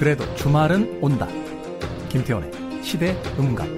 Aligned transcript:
그래도 0.00 0.24
주말은 0.34 1.00
온다. 1.02 1.28
김태원의 2.08 2.50
시대 2.82 3.14
음감. 3.38 3.68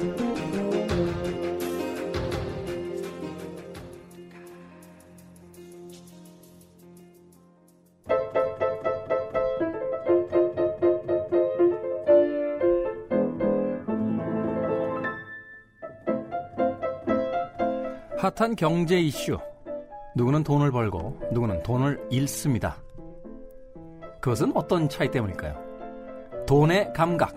핫한 18.17 18.55
경제 18.55 19.01
이슈. 19.01 19.37
누구는 20.15 20.45
돈을 20.45 20.71
벌고 20.71 21.19
누구는 21.33 21.65
돈을 21.65 22.07
잃습니다. 22.11 22.81
그것은 24.21 24.53
어떤 24.55 24.89
차이 24.89 25.11
때문일까요? 25.11 25.72
돈의 26.47 26.93
감각. 26.93 27.35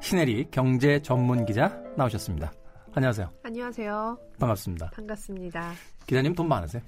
신혜리 0.00 0.48
경제 0.50 1.00
전문 1.02 1.44
기자 1.44 1.80
나오셨습니다. 1.96 2.52
안녕하세요. 2.94 3.30
안녕하세요. 3.44 4.18
반갑습니다. 4.38 4.90
반갑습니다. 4.94 5.72
기자님 6.06 6.34
돈 6.34 6.48
많으세요? 6.48 6.82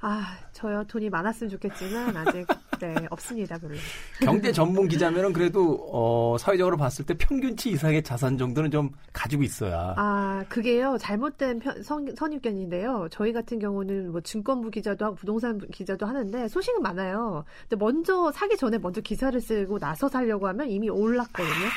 아, 0.00 0.38
저요 0.52 0.84
돈이 0.84 1.10
많았으면 1.10 1.50
좋겠지만 1.50 2.16
아직 2.16 2.46
네, 2.82 2.96
없습니다, 3.10 3.56
별로. 3.58 3.76
경제 4.20 4.50
전문 4.50 4.88
기자면은 4.88 5.32
그래도 5.32 5.88
어, 5.92 6.36
사회적으로 6.36 6.76
봤을 6.76 7.06
때 7.06 7.14
평균치 7.14 7.70
이상의 7.70 8.02
자산 8.02 8.36
정도는 8.36 8.72
좀 8.72 8.90
가지고 9.12 9.44
있어야. 9.44 9.94
아, 9.96 10.44
그게요 10.48 10.98
잘못된 10.98 11.60
편, 11.60 11.80
선, 11.84 12.12
선입견인데요. 12.16 13.06
저희 13.12 13.32
같은 13.32 13.60
경우는 13.60 14.10
뭐 14.10 14.20
증권부 14.20 14.70
기자도 14.70 15.04
하고 15.04 15.14
부동산 15.14 15.60
기자도 15.70 16.06
하는데 16.06 16.48
소식은 16.48 16.82
많아요. 16.82 17.44
근데 17.68 17.76
먼저 17.76 18.32
사기 18.32 18.56
전에 18.56 18.78
먼저 18.78 19.00
기사를 19.00 19.40
쓰고 19.40 19.78
나서 19.78 20.08
살려고 20.08 20.48
하면 20.48 20.68
이미 20.68 20.90
올랐거든요. 20.90 21.68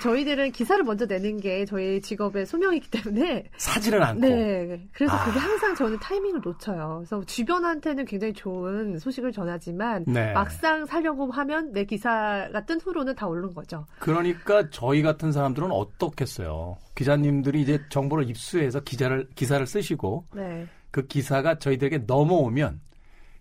저희들은 0.00 0.52
기사를 0.52 0.82
먼저 0.84 1.06
내는 1.06 1.38
게 1.38 1.64
저희 1.64 2.00
직업의 2.00 2.46
소명이기 2.46 2.90
때문에 2.90 3.44
사지를 3.56 4.02
않고. 4.02 4.20
네. 4.20 4.88
그래서 4.92 5.14
아. 5.14 5.24
그게 5.24 5.38
항상 5.38 5.74
저는 5.74 5.98
타이밍을 5.98 6.40
놓쳐요. 6.44 7.04
그래서 7.04 7.24
주변한테는 7.24 8.04
굉장히 8.04 8.32
좋은 8.32 8.98
소식을 8.98 9.32
전하지만 9.32 10.04
네. 10.06 10.32
막상 10.32 10.86
살려고 10.86 11.30
하면 11.30 11.72
내 11.72 11.84
기사가 11.84 12.64
뜬 12.64 12.80
후로는 12.80 13.14
다 13.14 13.26
오른 13.26 13.52
거죠. 13.52 13.86
그러니까 13.98 14.68
저희 14.70 15.02
같은 15.02 15.32
사람들은 15.32 15.70
어떻겠어요? 15.70 16.76
기자님들이 16.94 17.62
이제 17.62 17.80
정보를 17.88 18.28
입수해서 18.28 18.80
기자를 18.80 19.28
기사를 19.34 19.64
쓰시고 19.66 20.26
네. 20.34 20.66
그 20.90 21.06
기사가 21.06 21.58
저희들에게 21.58 22.04
넘어오면 22.06 22.80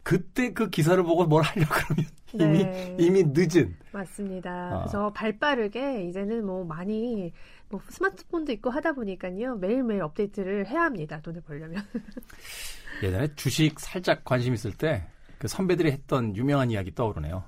그때 0.03 0.53
그 0.53 0.69
기사를 0.69 1.01
보고 1.03 1.25
뭘 1.25 1.43
하려고 1.43 1.73
그러면 1.73 2.05
이미 2.33 2.63
네. 2.63 2.97
이미 2.99 3.23
늦은 3.25 3.75
맞습니다. 3.91 4.49
아. 4.51 4.79
그래서 4.79 5.11
발빠르게 5.13 6.05
이제는 6.05 6.45
뭐 6.45 6.63
많이 6.63 7.33
뭐 7.69 7.81
스마트폰도 7.89 8.51
있고 8.53 8.69
하다 8.69 8.93
보니까요. 8.93 9.55
매일매일 9.55 10.01
업데이트를 10.01 10.67
해야 10.67 10.83
합니다. 10.83 11.19
돈을 11.21 11.41
벌려면. 11.41 11.83
예전에 13.03 13.27
주식 13.35 13.79
살짝 13.79 14.23
관심 14.23 14.53
있을 14.53 14.73
때 14.73 15.05
그 15.41 15.47
선배들이 15.47 15.91
했던 15.91 16.35
유명한 16.35 16.69
이야기 16.69 16.93
떠오르네요. 16.93 17.43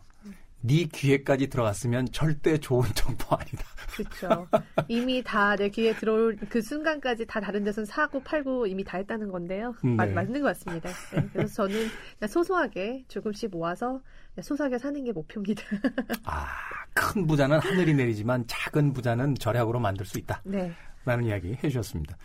네 0.66 0.86
귀에까지 0.86 1.48
들어갔으면 1.48 2.08
절대 2.12 2.58
좋은 2.58 2.88
정보 2.96 3.36
아니다. 3.36 3.64
그렇죠. 3.96 4.48
이미 4.88 5.22
다 5.24 5.56
내 5.56 5.70
귀에 5.70 5.94
들어올 5.96 6.38
그 6.50 6.62
순간까지 6.62 7.26
다 7.28 7.40
다른 7.40 7.64
데서 7.64 7.86
사고 7.86 8.22
팔고 8.24 8.66
이미 8.68 8.84
다 8.84 8.98
했다는 8.98 9.30
건데요. 9.32 9.76
네. 9.84 9.92
맞, 9.96 10.10
맞는 10.10 10.42
것 10.42 10.48
같습니다. 10.48 10.90
네, 11.14 11.30
그래서 11.34 11.54
저는 11.68 11.88
그냥 12.18 12.28
소소하게 12.30 13.04
조금씩 13.08 13.52
모아서 13.52 14.02
소소하게 14.42 14.78
사는 14.80 15.04
게 15.04 15.12
목표입니다. 15.12 15.62
아, 16.26 16.48
큰 16.94 17.28
부자는 17.28 17.60
하늘이 17.60 17.94
내리지만 17.94 18.46
작은 18.48 18.94
부자는 18.94 19.36
절약으로 19.36 19.80
만들 19.80 20.06
수 20.06 20.18
있다. 20.18 20.42
네. 20.46 20.72
라는 21.06 21.26
이야기 21.26 21.54
해주셨습니다. 21.64 22.18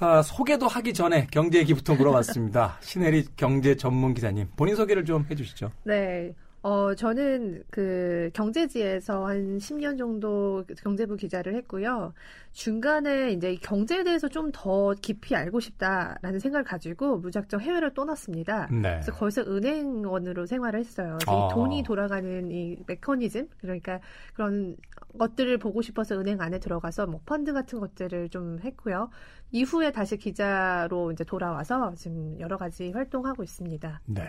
아, 0.00 0.22
소개도 0.22 0.66
하기 0.66 0.92
전에 0.92 1.28
경제 1.30 1.58
얘기부터 1.58 1.94
물어봤습니다. 1.94 2.78
신혜리 2.82 3.26
경제 3.36 3.76
전문 3.76 4.12
기자님, 4.14 4.48
본인 4.56 4.74
소개를 4.74 5.04
좀 5.04 5.24
해주시죠. 5.30 5.70
네. 5.84 6.34
어, 6.64 6.94
저는 6.94 7.62
그 7.70 8.30
경제지에서 8.32 9.26
한 9.26 9.58
10년 9.58 9.98
정도 9.98 10.64
경제부 10.82 11.16
기자를 11.16 11.54
했고요. 11.56 12.14
중간에 12.52 13.32
이제 13.32 13.52
이 13.52 13.58
경제에 13.58 14.02
대해서 14.02 14.28
좀 14.28 14.50
더 14.50 14.94
깊이 14.94 15.36
알고 15.36 15.60
싶다라는 15.60 16.38
생각을 16.38 16.64
가지고 16.64 17.18
무작정 17.18 17.60
해외를 17.60 17.92
떠났습니다. 17.92 18.68
네. 18.70 18.92
그래서 18.92 19.12
거기서 19.12 19.42
은행원으로 19.42 20.46
생활을 20.46 20.80
했어요. 20.80 21.18
이 21.20 21.54
돈이 21.54 21.82
돌아가는 21.82 22.50
이 22.50 22.78
메커니즘 22.86 23.48
그러니까 23.58 24.00
그런 24.32 24.76
것들을 25.18 25.58
보고 25.58 25.82
싶어서 25.82 26.18
은행 26.18 26.40
안에 26.40 26.60
들어가서 26.60 27.06
뭐 27.08 27.20
펀드 27.26 27.52
같은 27.52 27.78
것들을 27.80 28.30
좀 28.30 28.58
했고요. 28.60 29.10
이후에 29.50 29.92
다시 29.92 30.16
기자로 30.16 31.12
이제 31.12 31.24
돌아와서 31.24 31.92
지금 31.94 32.38
여러 32.40 32.56
가지 32.56 32.90
활동하고 32.92 33.42
있습니다. 33.42 34.00
네. 34.06 34.22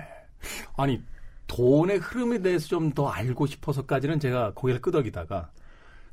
아니, 0.75 1.01
돈의 1.47 1.97
흐름에 1.97 2.41
대해서 2.41 2.67
좀 2.67 2.91
더 2.93 3.09
알고 3.09 3.45
싶어서까지는 3.47 4.19
제가 4.19 4.53
고개를 4.55 4.81
끄덕이다가 4.81 5.51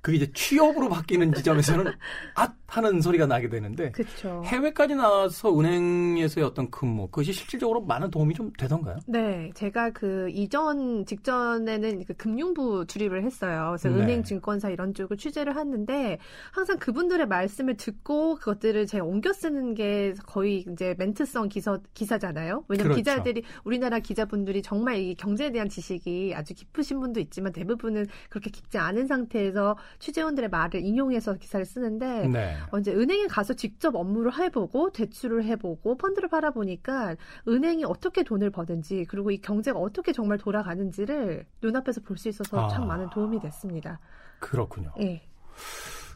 그게 0.02 0.16
이제 0.16 0.32
취업으로 0.32 0.88
바뀌는 0.88 1.32
지점에서는 1.32 1.84
앗! 2.34 2.52
하는 2.72 3.02
소리가 3.02 3.26
나게 3.26 3.50
되는데 3.50 3.90
그렇죠. 3.90 4.42
해외까지 4.46 4.94
나와서 4.94 5.58
은행에서의 5.58 6.46
어떤 6.46 6.70
근무, 6.70 7.06
그것이 7.08 7.34
실질적으로 7.34 7.82
많은 7.82 8.10
도움이 8.10 8.34
좀 8.34 8.50
되던가요? 8.58 8.98
네, 9.06 9.50
제가 9.54 9.90
그 9.90 10.30
이전 10.30 11.04
직전에는 11.04 12.04
그 12.06 12.14
금융부 12.14 12.86
출입을 12.86 13.24
했어요. 13.24 13.76
그래서 13.78 13.90
네. 13.90 14.02
은행, 14.02 14.22
증권사 14.22 14.70
이런 14.70 14.94
쪽을 14.94 15.18
취재를 15.18 15.54
했는데 15.58 16.18
항상 16.50 16.78
그분들의 16.78 17.26
말씀을 17.26 17.76
듣고 17.76 18.36
그것들을 18.36 18.86
제가 18.86 19.04
옮겨 19.04 19.34
쓰는 19.34 19.74
게 19.74 20.14
거의 20.24 20.64
이제 20.72 20.94
멘트성 20.96 21.50
기사 21.50 21.78
기사잖아요. 21.92 22.64
왜냐면 22.68 22.92
그렇죠. 22.92 22.96
기자들이 22.96 23.42
우리나라 23.64 23.98
기자분들이 23.98 24.62
정말 24.62 24.96
이 24.96 25.14
경제에 25.14 25.52
대한 25.52 25.68
지식이 25.68 26.32
아주 26.34 26.54
깊으신 26.54 27.00
분도 27.00 27.20
있지만 27.20 27.52
대부분은 27.52 28.06
그렇게 28.30 28.50
깊지 28.50 28.78
않은 28.78 29.06
상태에서 29.06 29.76
취재원들의 29.98 30.48
말을 30.50 30.80
인용해서 30.84 31.34
기사를 31.34 31.64
쓰는데 31.64 32.28
네. 32.28 32.56
어, 32.70 32.78
이제 32.78 32.92
은행에 32.92 33.26
가서 33.26 33.54
직접 33.54 33.94
업무를 33.94 34.34
해보고 34.38 34.90
대출을 34.92 35.44
해보고 35.44 35.96
펀드를 35.96 36.28
팔아보니까 36.28 37.16
은행이 37.48 37.84
어떻게 37.84 38.22
돈을 38.22 38.50
버는지 38.50 39.04
그리고 39.08 39.30
이 39.30 39.40
경제가 39.40 39.78
어떻게 39.78 40.12
정말 40.12 40.38
돌아가는지를 40.38 41.44
눈앞에서 41.62 42.00
볼 42.00 42.16
수 42.16 42.28
있어서 42.28 42.66
아. 42.66 42.68
참 42.68 42.86
많은 42.86 43.10
도움이 43.10 43.40
됐습니다. 43.40 43.98
그렇군요. 44.38 44.92
예. 45.00 45.22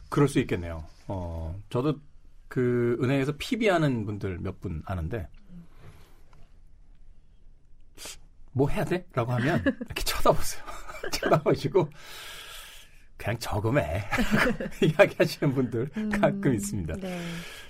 그럴 0.09 0.27
수 0.27 0.39
있겠네요. 0.39 0.83
어, 1.07 1.57
저도 1.69 1.95
그 2.49 2.97
은행에서 3.01 3.33
PB하는 3.37 4.05
분들 4.05 4.39
몇 4.39 4.59
분 4.61 4.81
아는데 4.85 5.27
뭐 8.53 8.69
해야 8.69 8.83
돼? 8.85 9.05
라고 9.13 9.31
하면 9.33 9.61
이렇게 9.85 10.03
쳐다보세요. 10.03 10.63
쳐다보시고 11.11 11.87
그냥 13.17 13.37
저금해. 13.39 14.03
이야기하시는 14.81 15.53
분들 15.53 15.89
가끔 16.21 16.53
있습니다. 16.53 16.95
네. 16.97 17.19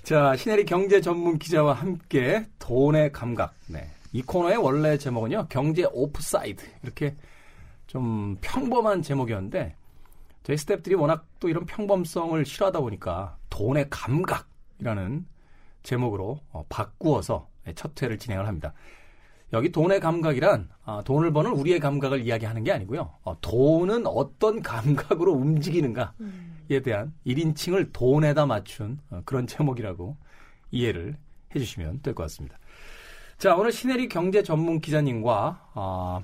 자, 0.02 0.36
신혜리 0.36 0.64
경제 0.64 1.00
전문 1.00 1.38
기자와 1.38 1.72
함께 1.72 2.46
돈의 2.58 3.12
감각. 3.12 3.54
네. 3.66 3.90
이 4.12 4.22
코너의 4.22 4.56
원래 4.58 4.96
제목은요, 4.98 5.46
경제 5.48 5.84
오프사이드. 5.90 6.64
이렇게 6.82 7.16
좀 7.86 8.36
평범한 8.40 9.02
제목이었는데, 9.02 9.74
저희 10.42 10.56
스태프들이 10.56 10.94
워낙 10.94 11.26
또 11.40 11.48
이런 11.48 11.66
평범성을 11.66 12.42
싫어하다 12.44 12.80
보니까 12.80 13.36
돈의 13.50 13.88
감각이라는 13.90 15.26
제목으로 15.82 16.40
어, 16.52 16.64
바꾸어서 16.68 17.48
네, 17.64 17.74
첫 17.74 18.00
회를 18.02 18.18
진행을 18.18 18.46
합니다. 18.46 18.72
여기 19.52 19.70
돈의 19.72 20.00
감각이란 20.00 20.68
아, 20.84 21.02
돈을 21.04 21.32
버는 21.32 21.52
우리의 21.52 21.80
감각을 21.80 22.20
이야기하는 22.26 22.64
게 22.64 22.72
아니고요. 22.72 23.10
어, 23.22 23.40
돈은 23.40 24.06
어떤 24.06 24.60
감각으로 24.62 25.32
움직이는가에 25.32 26.80
대한 26.84 27.14
1인칭을 27.26 27.90
돈에다 27.92 28.46
맞춘 28.46 28.98
어, 29.10 29.22
그런 29.24 29.46
제목이라고 29.46 30.16
이해를 30.70 31.16
해주시면 31.54 32.02
될 32.02 32.14
것 32.14 32.24
같습니다. 32.24 32.58
자, 33.38 33.54
오늘 33.56 33.72
신혜리 33.72 34.08
경제 34.08 34.42
전문 34.42 34.80
기자님과 34.80 35.70
아, 35.74 36.20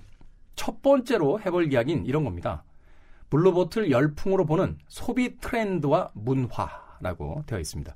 첫 0.57 0.83
번째로 0.83 1.41
해볼 1.41 1.73
이야기는 1.73 2.05
이런 2.05 2.25
겁니다. 2.25 2.63
블루보틀 3.31 3.91
열풍으로 3.91 4.45
보는 4.45 4.79
소비 4.87 5.39
트렌드와 5.39 6.11
문화라고 6.13 7.43
되어 7.47 7.59
있습니다. 7.59 7.95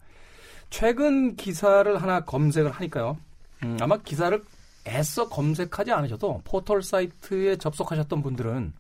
최근 0.71 1.37
기사를 1.37 2.01
하나 2.01 2.21
검색을 2.25 2.71
하니까요. 2.71 3.19
음, 3.65 3.77
아마 3.81 3.99
기사를 3.99 4.43
애써 4.89 5.29
검색하지 5.29 5.93
않으셔도 5.93 6.41
포털 6.45 6.83
사이트에 6.83 7.57
접속하셨던 7.57 8.23
분들은 8.23 8.73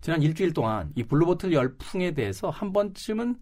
지난 0.00 0.22
일주일 0.22 0.52
동안 0.52 0.92
이 0.94 1.02
블루보틀 1.04 1.52
열풍에 1.52 2.12
대해서 2.12 2.50
한 2.50 2.72
번쯤은 2.72 3.36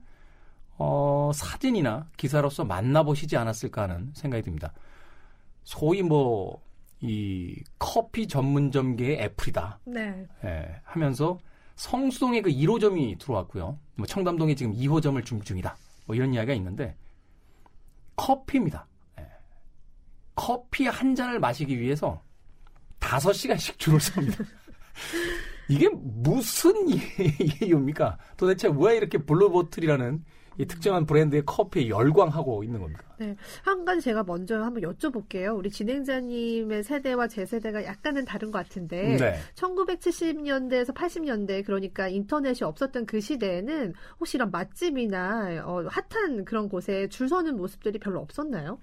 어, 0.79 1.31
사진이나 1.35 2.07
기사로서 2.17 2.65
만나보시지 2.65 3.37
않았을까 3.37 3.83
하는 3.83 4.11
생각이 4.15 4.43
듭니다. 4.43 4.73
소위 5.63 6.03
뭐, 6.03 6.63
이 7.03 7.63
커피 7.79 8.27
전문점계의 8.27 9.21
애플이다. 9.21 9.79
네. 9.85 10.27
예, 10.45 10.81
하면서 10.85 11.39
성수동에 11.77 12.43
그 12.43 12.51
1호점이 12.51 13.19
들어왔고요. 13.19 13.79
뭐 13.95 14.07
청담동에 14.07 14.55
지금 14.55 14.75
2호점을 14.75 15.25
준비 15.25 15.45
중이다. 15.45 15.77
뭐 16.07 16.17
이런 16.17 16.35
이야기가 16.35 16.53
있는데 16.55 16.95
커피입니다. 18.17 18.87
예. 20.41 20.47
커피 20.47 20.87
한 20.87 21.15
잔을 21.15 21.39
마시기 21.39 21.79
위해서 21.79 22.23
5시간씩 23.01 23.79
줄을 23.79 24.01
섭니다. 24.01 24.45
이게 25.69 25.89
무슨 25.89 26.73
이유입니까? 27.63 28.19
도대체 28.37 28.69
왜 28.75 28.97
이렇게 28.97 29.19
블루보틀이라는 29.19 30.25
이 30.59 30.67
특정한 30.67 31.07
브랜드의 31.07 31.45
커피에 31.47 31.89
열광하고 31.89 32.65
있는 32.65 32.81
겁니까? 32.81 33.03
네. 33.19 33.37
한 33.63 33.85
가지 33.85 34.03
제가 34.03 34.25
먼저 34.25 34.63
한번 34.63 34.83
여쭤볼게요. 34.83 35.57
우리 35.57 35.71
진행자님의 35.71 36.83
세대와 36.83 37.29
제 37.29 37.47
세대가 37.47 37.85
약간은 37.85 38.25
다른 38.25 38.51
것 38.51 38.59
같은데, 38.59 39.17
네. 39.17 39.39
1970년대에서 39.55 40.93
80년대, 40.93 41.65
그러니까 41.65 42.09
인터넷이 42.09 42.63
없었던 42.63 43.07
그 43.07 43.21
시대에는 43.21 43.95
혹시 44.19 44.37
이런 44.37 44.51
맛집이나 44.51 45.63
어, 45.65 45.87
핫한 45.89 46.45
그런 46.45 46.69
곳에 46.69 47.09
줄 47.09 47.29
서는 47.29 47.57
모습들이 47.57 47.99
별로 47.99 48.21
없었나요? 48.21 48.79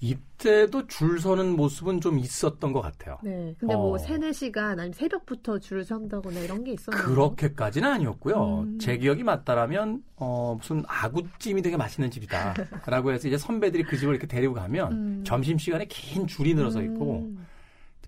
이때도 0.00 0.86
줄 0.88 1.18
서는 1.20 1.56
모습은 1.56 2.00
좀 2.00 2.18
있었던 2.18 2.72
것 2.72 2.82
같아요. 2.82 3.18
네. 3.22 3.54
근데 3.58 3.74
뭐 3.74 3.94
어. 3.94 3.98
3, 3.98 4.20
4시간 4.20 4.58
아니면 4.78 4.92
새벽부터 4.92 5.58
줄 5.58 5.84
선다거나 5.84 6.40
이런 6.40 6.64
게 6.64 6.72
있었나요? 6.72 7.02
그렇게까지는 7.02 7.90
아니었고요. 7.90 8.60
음. 8.60 8.78
제 8.78 8.98
기억이 8.98 9.22
맞다라면 9.22 10.02
어, 10.16 10.56
무슨 10.58 10.82
아구찜이 10.86 11.62
되게 11.62 11.76
맛있는 11.76 12.10
집이다라고 12.10 13.12
해서 13.12 13.28
이제 13.28 13.38
선배들이 13.38 13.84
그 13.84 13.96
집을 13.96 14.14
이렇게 14.14 14.26
데리고 14.26 14.52
가면 14.54 14.92
음. 14.92 15.24
점심 15.24 15.56
시간에 15.56 15.86
긴 15.86 16.26
줄이 16.26 16.54
늘어서 16.54 16.82
있고 16.82 17.20
음. 17.20 17.46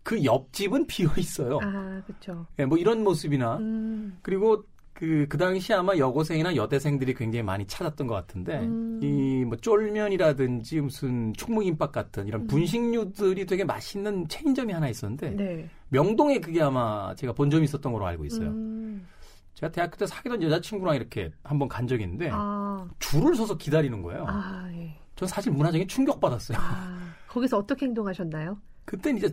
그 0.02 0.22
옆집은 0.24 0.86
비어 0.86 1.10
있어요. 1.16 1.58
아, 1.62 2.02
그렇죠. 2.06 2.46
예, 2.58 2.66
뭐 2.66 2.76
이런 2.76 3.02
모습이나 3.02 3.56
음. 3.58 4.18
그리고 4.22 4.64
그, 4.98 5.26
그 5.28 5.38
당시 5.38 5.72
아마 5.72 5.96
여고생이나 5.96 6.56
여대생들이 6.56 7.14
굉장히 7.14 7.44
많이 7.44 7.64
찾았던 7.64 8.08
것 8.08 8.14
같은데, 8.14 8.58
음. 8.58 8.98
이뭐 9.00 9.56
쫄면이라든지 9.58 10.80
무슨 10.80 11.32
충무김밥 11.34 11.92
같은 11.92 12.26
이런 12.26 12.40
음. 12.40 12.46
분식류들이 12.48 13.46
되게 13.46 13.62
맛있는 13.62 14.26
체인점이 14.26 14.72
하나 14.72 14.88
있었는데, 14.88 15.36
네. 15.36 15.70
명동에 15.90 16.40
그게 16.40 16.60
아마 16.60 17.14
제가 17.14 17.32
본 17.32 17.48
점이 17.48 17.62
있었던 17.62 17.92
걸로 17.92 18.08
알고 18.08 18.24
있어요. 18.24 18.48
음. 18.48 19.06
제가 19.54 19.70
대학교 19.70 19.96
때 19.98 20.04
사귀던 20.04 20.42
여자친구랑 20.42 20.96
이렇게 20.96 21.30
한번 21.44 21.68
간 21.68 21.86
적이 21.86 22.02
있는데, 22.02 22.30
아, 22.32 22.84
줄을 22.98 23.36
서서 23.36 23.56
기다리는 23.56 24.02
거예요. 24.02 24.24
아, 24.26 24.68
예. 24.72 24.98
전 25.14 25.28
사실 25.28 25.52
문화적인 25.52 25.86
충격받았어요. 25.86 26.58
아, 26.60 27.14
거기서 27.28 27.58
어떻게 27.58 27.86
행동하셨나요? 27.86 28.58
그땐 28.84 29.16
이제 29.16 29.32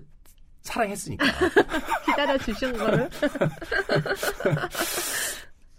사랑했으니까. 0.61 1.25
기다려 2.05 2.37
주신 2.37 2.71
거를? 2.77 3.09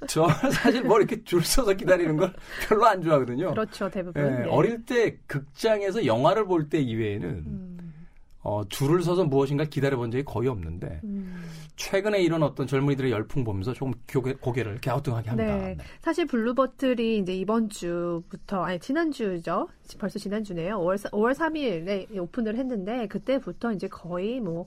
저 0.09 0.29
사실 0.53 0.83
뭐 0.83 0.99
이렇게 0.99 1.23
줄 1.25 1.43
서서 1.43 1.73
기다리는 1.75 2.17
걸 2.17 2.33
별로 2.69 2.87
안 2.87 3.03
좋아하거든요. 3.03 3.51
그렇죠, 3.51 3.89
대부분. 3.91 4.23
예, 4.23 4.31
네. 4.31 4.45
어릴 4.49 4.85
때 4.85 5.17
극장에서 5.27 6.05
영화를 6.07 6.45
볼 6.47 6.69
때 6.69 6.79
이외에는 6.81 7.29
음, 7.29 7.95
어, 8.43 8.63
줄을 8.69 9.03
서서 9.03 9.25
무엇인가 9.25 9.65
기다려 9.65 9.97
본 9.97 10.11
적이 10.11 10.25
거의 10.25 10.49
없는데 10.49 11.01
음. 11.05 11.43
최근에 11.77 12.23
이런 12.23 12.43
어떤 12.43 12.67
젊은이들의 12.67 13.11
열풍 13.13 13.45
보면서 13.45 13.73
조금 13.75 13.93
고개, 14.11 14.33
고개를 14.35 14.81
갸우뚱하게 14.81 15.31
합니다. 15.31 15.57
네. 15.57 15.75
네. 15.75 15.85
사실 16.01 16.27
블루버틀이 16.27 17.19
이제 17.19 17.35
이번 17.35 17.69
주부터, 17.69 18.65
아니, 18.65 18.79
지난주죠. 18.79 19.69
벌써 19.99 20.19
지난주네요. 20.19 20.79
5월, 20.79 21.11
5월 21.11 21.35
3일에 21.35 22.17
오픈을 22.19 22.57
했는데, 22.57 23.07
그때부터 23.09 23.73
이제 23.73 23.89
거의 23.89 24.41
뭐, 24.41 24.67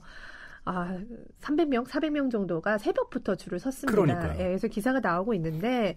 아, 0.70 0.98
300명, 1.40 1.84
400명 1.86 2.30
정도가 2.30 2.78
새벽부터 2.78 3.34
줄을 3.34 3.58
섰습니다. 3.58 3.92
그러니까요. 3.92 4.32
예, 4.40 4.44
그래서 4.44 4.68
기사가 4.68 5.00
나오고 5.00 5.34
있는데, 5.34 5.96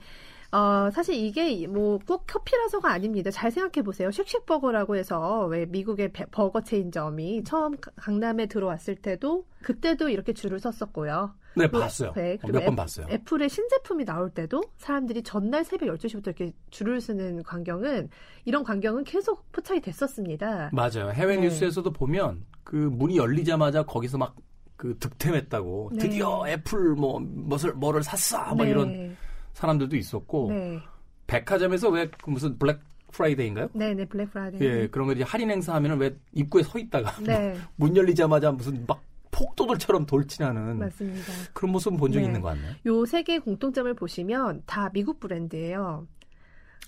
어, 0.51 0.89
사실 0.91 1.15
이게 1.15 1.65
뭐 1.67 1.97
꼭 2.07 2.25
커피라서가 2.27 2.91
아닙니다. 2.91 3.31
잘 3.31 3.49
생각해 3.51 3.83
보세요. 3.83 4.09
쉑쉑버거라고 4.11 4.95
해서 4.95 5.45
왜 5.47 5.65
미국의 5.65 6.11
배- 6.13 6.25
버거 6.25 6.61
체인점이 6.61 7.43
처음 7.43 7.75
가- 7.77 7.91
강남에 7.95 8.45
들어왔을 8.47 8.95
때도 8.95 9.45
그때도 9.63 10.09
이렇게 10.09 10.33
줄을 10.33 10.59
섰었고요. 10.59 11.33
네, 11.55 11.67
그리고- 11.67 11.79
봤어요. 11.79 12.13
네, 12.15 12.33
어, 12.33 12.37
그리고 12.41 12.57
몇번 12.59 12.73
애- 12.73 12.75
봤어요. 12.75 13.07
애플의 13.09 13.49
신제품이 13.49 14.05
나올 14.05 14.29
때도 14.29 14.61
사람들이 14.77 15.23
전날 15.23 15.63
새벽 15.63 15.87
12시부터 15.89 16.27
이렇게 16.27 16.51
줄을 16.69 16.99
서는 17.01 17.41
광경은 17.43 18.09
이런 18.45 18.63
광경은 18.63 19.03
계속 19.05 19.51
포착이 19.51 19.81
됐었습니다. 19.81 20.69
맞아요. 20.73 21.09
해외 21.13 21.35
네. 21.35 21.43
뉴스에서도 21.43 21.91
보면 21.93 22.45
그 22.63 22.75
문이 22.75 23.17
열리자마자 23.17 23.83
거기서 23.83 24.17
막 24.19 24.35
그 24.83 24.97
득템했다고 24.99 25.91
네. 25.93 25.99
드디어 25.99 26.43
애플 26.45 26.93
뭐 26.95 27.17
뭐를 27.21 27.71
뭐를 27.73 28.03
샀어 28.03 28.53
막 28.53 28.67
이런 28.67 29.15
사람들도 29.53 29.95
있었고 29.95 30.49
네. 30.51 30.77
백화점에서 31.25 31.87
왜그 31.87 32.29
무슨 32.29 32.57
블랙 32.59 32.81
프라이데이인가요? 33.13 33.69
네, 33.71 33.93
네, 33.93 34.03
블랙 34.03 34.29
프라이데이. 34.31 34.61
예, 34.67 34.87
그런 34.87 35.07
거 35.07 35.13
이제 35.13 35.23
할인 35.23 35.49
행사 35.51 35.73
하면은 35.75 35.99
왜 35.99 36.13
입구에 36.33 36.63
서 36.63 36.77
있다가 36.77 37.13
네, 37.23 37.55
문 37.77 37.95
열리자마자 37.95 38.51
무슨 38.51 38.83
막 38.85 39.01
폭도들처럼 39.31 40.05
돌진하는 40.05 40.79
맞습니다. 40.79 41.31
그런 41.53 41.71
모습 41.71 41.95
본 41.95 42.11
적이 42.11 42.23
네. 42.23 42.27
있는 42.27 42.41
것 42.41 42.49
같네요. 42.49 42.73
요 42.85 43.05
세 43.05 43.23
개의 43.23 43.39
공통점을 43.39 43.93
보시면 43.93 44.63
다 44.65 44.89
미국 44.91 45.21
브랜드예요. 45.21 46.05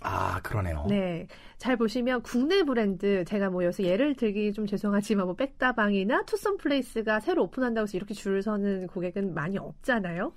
아, 0.01 0.39
그러네요. 0.41 0.85
네. 0.87 1.27
잘 1.57 1.77
보시면 1.77 2.21
국내 2.21 2.63
브랜드, 2.63 3.23
제가 3.25 3.49
뭐 3.49 3.63
여기서 3.63 3.83
예를 3.83 4.15
들기 4.15 4.53
좀 4.53 4.67
죄송하지만 4.67 5.25
뭐 5.25 5.35
백다방이나 5.35 6.23
투썸 6.23 6.57
플레이스가 6.57 7.21
새로 7.21 7.43
오픈한다고 7.43 7.83
해서 7.83 7.97
이렇게 7.97 8.13
줄을 8.13 8.43
서는 8.43 8.87
고객은 8.87 9.33
많이 9.33 9.57
없잖아요. 9.57 10.33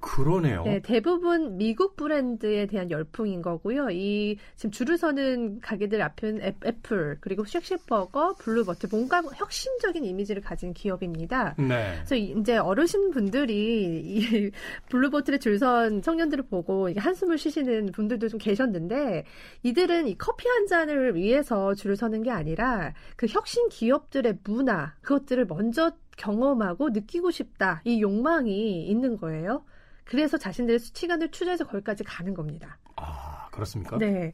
그러네요. 0.00 0.62
네, 0.64 0.80
대부분 0.80 1.56
미국 1.58 1.96
브랜드에 1.96 2.66
대한 2.66 2.90
열풍인 2.90 3.42
거고요. 3.42 3.90
이 3.90 4.36
지금 4.56 4.70
줄을 4.70 4.96
서는 4.96 5.60
가게들 5.60 6.00
앞은 6.02 6.40
애- 6.42 6.54
애플, 6.64 7.18
그리고 7.20 7.44
쉑쉑버거, 7.44 8.34
블루보틀, 8.38 8.88
뭔가 8.90 9.22
혁신적인 9.22 10.04
이미지를 10.04 10.42
가진 10.42 10.72
기업입니다. 10.72 11.54
네. 11.58 11.94
그래서 11.96 12.14
이- 12.14 12.34
이제 12.38 12.56
어르신 12.56 13.10
분들이 13.10 14.00
이 14.04 14.50
블루보틀에 14.90 15.38
줄 15.38 15.58
선 15.58 16.02
청년들을 16.02 16.44
보고 16.48 16.88
한숨을 16.96 17.36
쉬시는 17.36 17.90
분들도 17.92 18.28
좀 18.28 18.38
계셨는데 18.38 19.24
이들은 19.64 20.06
이 20.06 20.16
커피 20.16 20.46
한 20.48 20.66
잔을 20.68 21.16
위해서 21.16 21.74
줄을 21.74 21.96
서는 21.96 22.22
게 22.22 22.30
아니라 22.30 22.94
그 23.16 23.26
혁신 23.28 23.68
기업들의 23.68 24.38
문화 24.44 24.94
그것들을 25.02 25.46
먼저 25.46 25.90
경험하고 26.16 26.90
느끼고 26.90 27.30
싶다 27.32 27.80
이 27.84 28.00
욕망이 28.00 28.86
있는 28.86 29.16
거예요. 29.16 29.64
그래서 30.08 30.38
자신들의 30.38 30.78
시간을 30.80 31.30
투자해서 31.30 31.66
거기까지 31.66 32.02
가는 32.02 32.32
겁니다. 32.32 32.78
아, 32.96 33.46
그렇습니까? 33.50 33.98
네, 33.98 34.32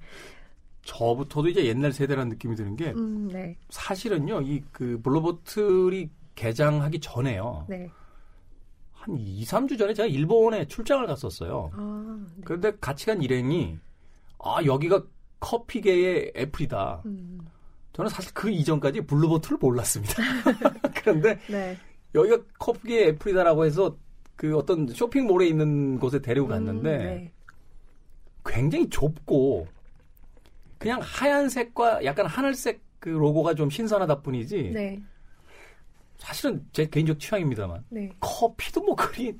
저부터도 0.83 1.49
이제 1.49 1.65
옛날 1.65 1.93
세대라는 1.93 2.29
느낌이 2.31 2.55
드는 2.55 2.77
게 2.77 2.93
음, 2.93 3.27
네, 3.27 3.57
사실은요, 3.71 4.43
이 4.43 4.63
그 4.71 5.01
블루보틀이 5.03 6.11
개장하기 6.37 7.01
전에요. 7.01 7.67
네. 7.69 7.91
한 8.93 9.17
2, 9.19 9.45
3주 9.45 9.77
전에 9.77 9.95
제가 9.95 10.07
일본에 10.07 10.65
출장을 10.69 11.05
갔었어요. 11.09 11.71
아, 11.75 12.25
네. 12.37 12.43
그런데 12.45 12.73
같이 12.81 13.07
간 13.07 13.21
일행이 13.21 13.77
아, 14.39 14.59
여기가 14.65 15.03
커피계의 15.41 16.35
애플이다. 16.37 17.03
음, 17.07 17.41
저는 17.93 18.09
사실 18.11 18.33
그 18.33 18.49
이전까지 18.49 19.03
블루보틀을 19.07 19.59
몰랐습니다. 19.61 20.15
그런데 21.03 21.39
네. 21.49 21.77
여기가 22.15 22.39
커피계의 22.61 23.09
애플이다라고 23.09 23.65
해서 23.65 23.97
그 24.37 24.57
어떤 24.57 24.87
쇼핑몰에 24.89 25.47
있는 25.47 25.99
곳에 25.99 26.21
데리고 26.21 26.49
갔는데 26.49 26.91
음, 26.91 26.99
네. 26.99 27.33
굉장히 28.45 28.89
좁고 28.89 29.67
그냥 30.79 31.01
하얀색과 31.03 32.05
약간 32.05 32.27
하늘색 32.27 32.83
그 32.99 33.09
로고가 33.09 33.55
좀 33.55 33.71
신선하다 33.71 34.23
뿐이지 34.23 34.71
네, 34.73 35.03
사실은 36.17 36.67
제 36.73 36.87
개인적 36.87 37.19
취향입니다만 37.19 37.85
네. 37.91 38.11
커피도 38.21 38.83
뭐 38.83 38.95
그리 38.95 39.37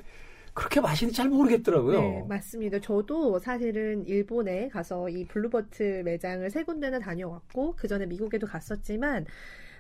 그렇게 0.55 0.81
맛있는지 0.81 1.17
잘 1.17 1.29
모르겠더라고요. 1.29 2.01
네, 2.01 2.25
맞습니다. 2.29 2.79
저도 2.79 3.41
사실은 3.41 4.07
일본에 4.07 4.69
가서 4.69 5.09
이 5.09 5.27
블루보틀 5.27 6.03
매장을 6.05 6.49
세 6.49 6.63
군데나 6.63 7.01
다녀왔고, 7.01 7.75
그 7.77 7.89
전에 7.89 8.07
미국에도 8.07 8.47
갔었지만, 8.47 9.27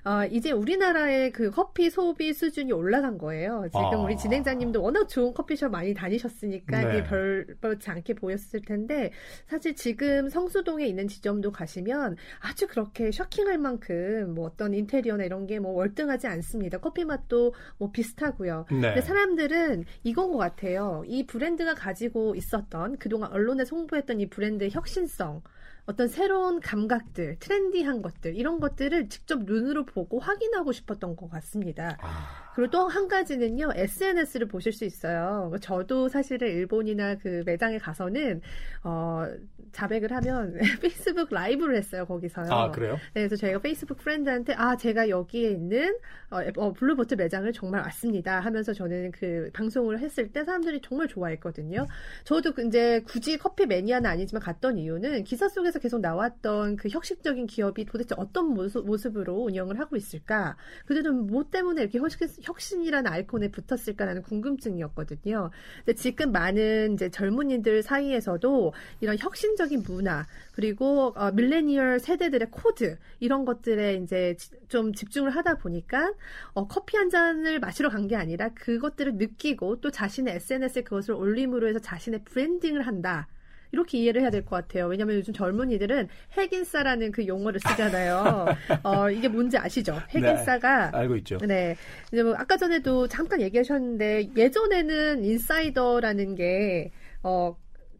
아, 0.06 0.26
이제 0.26 0.52
우리나라의 0.52 1.32
그 1.32 1.50
커피 1.50 1.88
소비 1.88 2.34
수준이 2.34 2.70
올라간 2.73 3.16
거예요. 3.16 3.64
지금 3.68 3.80
아. 3.82 3.96
우리 4.02 4.16
진행자님도 4.18 4.82
워낙 4.82 5.08
좋은 5.08 5.32
커피숍 5.32 5.70
많이 5.70 5.94
다니셨으니까 5.94 6.82
네. 6.82 6.90
이게 6.90 7.04
별, 7.04 7.46
별치 7.62 7.90
않게 7.90 8.14
보였을 8.14 8.61
텐데, 8.61 9.11
사실 9.46 9.75
지금 9.75 10.28
성수동에 10.28 10.87
있는 10.87 11.08
지점도 11.08 11.52
가시면 11.52 12.16
아주 12.40 12.66
그렇게 12.66 13.11
쇼킹할 13.11 13.56
만큼 13.58 14.34
뭐 14.34 14.44
어떤 14.46 14.75
인테리어나 14.75 15.25
이런 15.25 15.46
게 15.46 15.58
뭐 15.58 15.73
월등하지 15.73 16.26
않습니다. 16.26 16.78
커피 16.78 17.04
맛도 17.04 17.54
뭐 17.78 17.90
비슷하고요. 17.90 18.66
네. 18.73 18.80
근데 18.80 19.00
사람들은 19.00 19.84
이건 20.02 20.32
것 20.32 20.37
같아요. 20.38 21.02
이 21.06 21.25
브랜드가 21.26 21.75
가지고 21.75 22.34
있었던 22.34 22.99
그동안 22.99 23.32
언론에 23.32 23.64
홍보했던 23.70 24.20
이 24.20 24.28
브랜드의 24.28 24.70
혁신성, 24.73 25.42
어떤 25.86 26.08
새로운 26.08 26.60
감각들, 26.60 27.38
트렌디한 27.38 28.00
것들 28.02 28.36
이런 28.36 28.58
것들을 28.60 29.08
직접 29.08 29.44
눈으로 29.44 29.84
보고 29.84 30.18
확인하고 30.18 30.72
싶었던 30.72 31.16
것 31.16 31.28
같습니다. 31.30 31.98
아, 32.00 32.43
그리고 32.54 32.70
또 32.70 32.84
한 32.94 33.08
가지는요, 33.08 33.73
SNS를 33.75 34.46
보실 34.46 34.73
수 34.73 34.84
있어요. 34.84 35.52
저도 35.61 36.08
사실은 36.08 36.49
일본이나 36.49 37.16
그 37.16 37.42
매장에 37.44 37.78
가서는, 37.78 38.40
어, 38.84 39.26
자백을 39.73 40.12
하면 40.12 40.56
페이스북 40.80 41.32
live를 41.32 41.76
했어요, 41.76 42.04
거기서요. 42.06 42.46
아, 42.52 42.70
그래요? 42.70 42.94
네, 43.14 43.26
그래서 43.26 43.34
저희가 43.37 43.58
페이스북 43.61 43.99
friend한테, 43.98 44.54
아, 44.54 44.76
제가 44.76 45.08
여기에 45.08 45.50
있는, 45.50 45.96
어, 46.30 46.38
어, 46.56 46.73
블루보틀 46.72 47.14
매장을 47.14 47.52
정말 47.52 47.80
왔습니다. 47.82 48.38
하면서 48.38 48.73
저는 48.73 49.11
그 49.12 49.50
방송을 49.52 49.99
했을 49.99 50.30
때 50.32 50.44
사람들이 50.44 50.80
정말 50.82 51.08
좋아했거든요. 51.08 51.87
저도 52.25 52.52
이제 52.66 53.00
굳이 53.06 53.37
커피 53.38 53.66
매니아는 53.66 54.08
아니지만 54.08 54.40
갔던 54.42 54.78
이유는 54.78 55.25
기사 55.25 55.49
속에서 55.49 55.80
계속 55.80 56.00
나왔던 56.00 56.76
그 56.76 56.88
혁신적인 56.88 57.46
기업이 57.46 57.84
도대체 57.87 58.14
어떤 58.18 58.46
모습, 58.54 58.87
모습으로 58.87 59.44
운영을 59.44 59.80
하고 59.80 59.96
있을까? 59.96 60.56
그들은 60.87 61.26
뭐 61.26 61.44
때문에 61.50 61.82
이렇게 61.82 61.99
혁신, 61.99 62.28
혁신이라는 62.44 63.10
아이콘에 63.10 63.48
붙었을까라는 63.50 64.22
궁금증이었거든요. 64.22 65.50
근데 65.84 65.94
지금 65.94 66.30
많은 66.30 66.94
이제 66.94 67.08
젊은이들 67.10 67.82
사이에서도 67.82 68.72
이런 69.00 69.18
혁신적인 69.18 69.82
문화 69.82 70.24
그리고 70.52 71.12
어, 71.16 71.32
밀레니얼 71.32 71.98
세대들의 71.98 72.48
코드 72.52 72.96
이런 73.18 73.44
것들에 73.44 73.94
이제 73.94 74.36
좀 74.68 74.92
집중을 74.92 75.30
하다 75.30 75.56
보니까 75.58 76.12
어, 76.54 76.68
커피 76.68 76.96
한 76.96 77.10
잔을 77.10 77.58
마시러 77.58 77.88
간 77.88 78.04
게 78.04 78.16
아니라 78.16 78.50
그것들을 78.50 79.14
느끼고 79.14 79.80
또 79.80 79.90
자신의 79.90 80.34
SNS에 80.36 80.82
그것을 80.82 81.14
올림으로 81.14 81.68
해서 81.68 81.78
자신의 81.78 82.24
브랜딩을 82.24 82.86
한다. 82.86 83.28
이렇게 83.73 83.99
이해를 83.99 84.23
해야 84.23 84.30
될 84.30 84.44
것 84.44 84.56
같아요. 84.56 84.87
왜냐하면 84.87 85.16
요즘 85.16 85.33
젊은이들은 85.35 86.09
핵인싸라는 86.37 87.12
그 87.12 87.26
용어를 87.26 87.61
쓰잖아요. 87.61 88.47
어, 88.85 89.11
이게 89.11 89.28
뭔지 89.28 89.56
아시죠? 89.59 89.99
핵인싸가 90.11 90.90
네, 90.90 90.99
알고 90.99 91.16
있죠. 91.16 91.38
네. 91.38 91.76
이제 92.12 92.23
뭐 92.23 92.35
아까 92.37 92.56
전에도 92.56 93.09
잠깐 93.09 93.40
얘기하셨는데 93.40 94.30
예전에는 94.37 95.25
인사이더라는 95.25 96.35
게 96.35 96.90
어, 97.23 97.56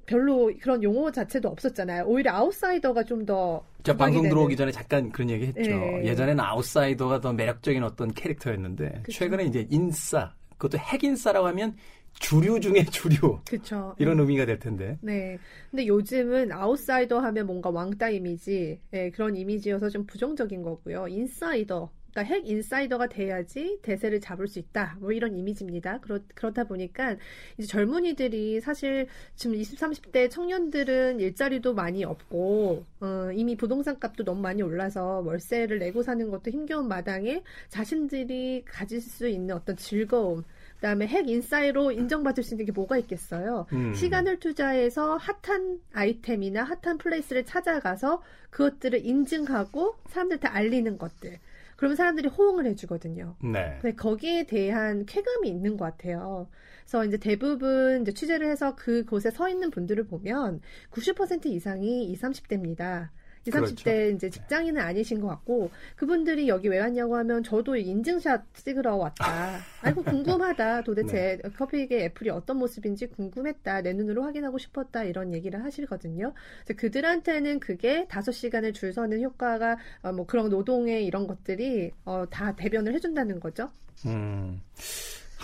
별로 0.07 0.53
그런 0.61 0.83
용어 0.83 1.11
자체도 1.11 1.49
없었잖아요. 1.49 2.05
오히려 2.05 2.33
아웃사이더가 2.33 3.05
좀더 3.05 3.65
자, 3.83 3.97
방송 3.97 4.23
되는. 4.23 4.31
들어오기 4.31 4.57
전에 4.57 4.71
잠깐 4.71 5.11
그런 5.11 5.31
얘기 5.31 5.47
했죠. 5.47 5.63
네. 5.63 6.05
예전에는 6.05 6.41
아웃사이더가 6.45 7.21
더 7.21 7.33
매력적인 7.33 7.83
어떤 7.83 8.13
캐릭터였는데 8.13 9.01
그쵸. 9.03 9.19
최근에 9.19 9.45
이제 9.45 9.67
인싸, 9.71 10.35
그것도 10.59 10.79
핵인싸라고 10.79 11.47
하면 11.49 11.75
주류 12.21 12.61
중에 12.61 12.85
주류. 12.91 13.41
그쵸. 13.49 13.95
이런 13.99 14.19
의미가 14.21 14.47
될 14.47 14.59
텐데. 14.59 14.99
네. 15.01 15.39
근데 15.71 15.87
요즘은 15.87 16.53
아웃사이더 16.53 17.19
하면 17.19 17.47
뭔가 17.47 17.71
왕따 17.71 18.11
이미지, 18.11 18.81
네, 18.91 19.11
그런 19.11 19.37
이미지여서 19.37 19.91
좀 19.91 20.07
부정적인 20.07 20.63
거고요. 20.63 21.09
인사이더. 21.09 21.91
그러니까 22.15 22.33
핵 22.33 22.49
인사이더가 22.49 23.09
돼야지 23.09 23.81
대세를 23.83 24.21
잡을 24.21 24.47
수 24.47 24.61
있다. 24.61 24.97
뭐 25.01 25.11
이런 25.11 25.37
이미지입니다. 25.37 25.99
그렇, 25.99 26.21
그렇다 26.35 26.63
보니까 26.65 27.17
이제 27.59 27.67
젊은이들이 27.67 28.61
사실 28.61 29.09
지금 29.35 29.57
20, 29.57 29.79
30대 29.81 30.31
청년들은 30.31 31.19
일자리도 31.19 31.75
많이 31.75 32.05
없고 32.05 32.85
어, 33.01 33.31
이미 33.35 33.57
부동산 33.57 33.99
값도 33.99 34.25
너무 34.25 34.41
많이 34.41 34.63
올라서 34.63 35.23
월세를 35.27 35.81
내고 35.81 36.03
사는 36.05 36.31
것도 36.31 36.53
힘겨운 36.53 36.87
마당에 36.87 37.43
자신들이 37.69 38.63
가질 38.65 39.01
수 39.01 39.27
있는 39.27 39.57
어떤 39.57 39.77
즐거움 39.77 40.45
그다음에 40.85 41.07
핵 41.07 41.31
인싸이로 41.31 41.93
인정받을 41.93 42.45
수 42.45 42.55
있는 42.55 42.67
게 42.67 42.73
뭐가 42.73 42.99
있겠어요. 42.99 43.67
음. 43.73 43.95
시간을 43.95 44.39
투자해서 44.39 45.17
핫한 45.17 45.81
아이템이나 45.95 46.63
핫한 46.63 46.99
플레이스를 46.99 47.47
찾아가서 47.47 48.23
그것들을 48.51 49.05
인증하고 49.05 49.97
사람들한테 50.09 50.47
알리는 50.49 50.99
것들. 50.99 51.39
그러면 51.77 51.97
사람들이 51.97 52.29
호응을 52.29 52.67
해주거든요. 52.67 53.35
네. 53.43 53.79
근데 53.81 53.97
거기에 53.97 54.45
대한 54.45 55.07
쾌감이 55.07 55.49
있는 55.49 55.79
것 55.79 55.87
같아요. 55.87 56.49
그래서 56.83 57.07
이제 57.07 57.17
대부분 57.17 58.03
이제 58.03 58.13
취재를 58.13 58.51
해서 58.51 58.77
그곳에 58.77 59.31
서 59.31 59.49
있는 59.49 59.71
분들을 59.71 60.05
보면 60.05 60.61
90% 60.91 61.47
이상이 61.47 62.05
20, 62.13 62.23
30대입니다. 62.23 63.09
20, 63.47 63.53
그렇죠. 63.53 63.75
30대 63.75 64.15
이제 64.15 64.31
직장인은 64.31 64.81
아니신 64.81 65.21
것 65.21 65.29
같고 65.29 65.71
그분들이 65.97 66.49
여기 66.49 66.69
왜 66.69 66.79
왔냐고 66.81 67.17
하면 67.17 67.43
저도 67.43 67.77
인증샷 67.77 68.55
찍으러 68.55 68.97
왔다. 68.97 69.59
아이고 69.83 70.03
궁금하다. 70.05 70.83
도대체 70.83 71.39
네. 71.43 71.51
커피계 71.51 72.05
애플이 72.07 72.31
어떤 72.31 72.59
모습인지 72.59 73.09
궁금했다. 73.09 73.83
내 73.83 73.93
눈으로 73.93 74.23
확인하고 74.23 74.59
싶었다. 74.59 75.05
이런 75.05 75.33
얘기를 75.33 75.63
하시거든요. 75.63 76.33
그들한테는 76.77 77.61
그게 77.61 78.07
5시간을 78.09 78.75
줄 78.75 78.93
서는 78.93 79.23
효과가 79.23 79.77
어, 80.03 80.13
뭐 80.13 80.27
그런 80.27 80.49
노동의 80.49 81.05
이런 81.05 81.27
것들이 81.27 81.93
어, 82.05 82.25
다 82.31 82.55
대변을 82.57 82.95
해준다는 82.95 83.41
거죠. 83.41 83.71
음. 84.07 84.61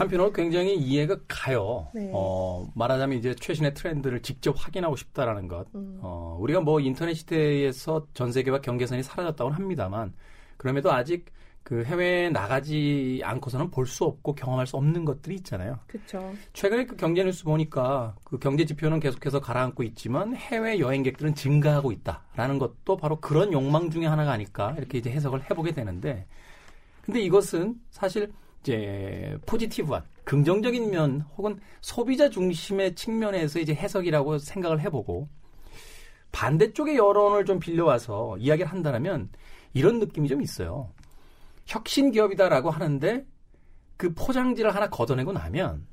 한편으로 0.01 0.33
굉장히 0.33 0.77
이해가 0.77 1.17
가요. 1.29 1.89
네. 1.95 2.11
어, 2.13 2.67
말하자면 2.75 3.19
이제 3.19 3.35
최신의 3.35 3.75
트렌드를 3.75 4.21
직접 4.23 4.55
확인하고 4.59 4.97
싶다라는 4.97 5.47
것. 5.47 5.67
음. 5.75 5.99
어, 6.01 6.37
우리가 6.41 6.61
뭐 6.61 6.81
인터넷 6.81 7.15
시대에서 7.15 8.07
전 8.15 8.33
세계와 8.33 8.61
경계선이 8.61 9.03
사라졌다고는 9.03 9.57
합니다만, 9.57 10.13
그럼에도 10.57 10.93
아직 10.93 11.27
그 11.63 11.85
해외에 11.85 12.31
나가지 12.31 13.21
않고서는 13.23 13.71
볼 13.71 13.87
수 13.87 14.05
없고 14.05 14.35
경험할 14.35 14.67
수 14.67 14.77
없는 14.79 15.05
것들이 15.05 15.37
있잖아요. 15.37 15.79
그렇죠. 15.87 16.33
최근에 16.55 16.87
그 16.87 16.97
경제 16.97 17.23
뉴스 17.23 17.45
보니까 17.45 18.17
그 18.25 18.39
경제 18.39 18.65
지표는 18.65 18.99
계속해서 18.99 19.41
가라앉고 19.41 19.83
있지만 19.83 20.35
해외 20.35 20.79
여행객들은 20.79 21.35
증가하고 21.35 21.93
있다라는 21.93 22.59
것도 22.59 22.97
바로 22.97 23.21
그런 23.21 23.53
욕망 23.53 23.91
중에 23.91 24.07
하나가 24.07 24.33
아닐까 24.33 24.75
이렇게 24.79 24.99
이제 24.99 25.11
해석을 25.11 25.51
해보게 25.51 25.73
되는데, 25.73 26.27
근데 27.03 27.21
이것은 27.21 27.75
사실 27.91 28.33
이제 28.63 29.39
포지티브한 29.47 30.05
긍정적인 30.25 30.91
면 30.91 31.23
혹은 31.37 31.59
소비자 31.81 32.29
중심의 32.29 32.95
측면에서 32.95 33.59
이제 33.59 33.75
해석이라고 33.75 34.39
생각을 34.39 34.81
해보고 34.81 35.29
반대쪽의 36.33 36.97
여론을 36.97 37.45
좀 37.45 37.59
빌려와서 37.59 38.37
이야기를 38.39 38.71
한다면 38.71 39.31
이런 39.73 39.99
느낌이 39.99 40.29
좀 40.29 40.43
있어요. 40.43 40.93
혁신 41.67 42.11
기업이다라고 42.11 42.71
하는데 42.71 43.27
그 43.97 44.15
포장지를 44.15 44.75
하나 44.75 44.89
걷어내고 44.89 45.33
나면 45.33 45.87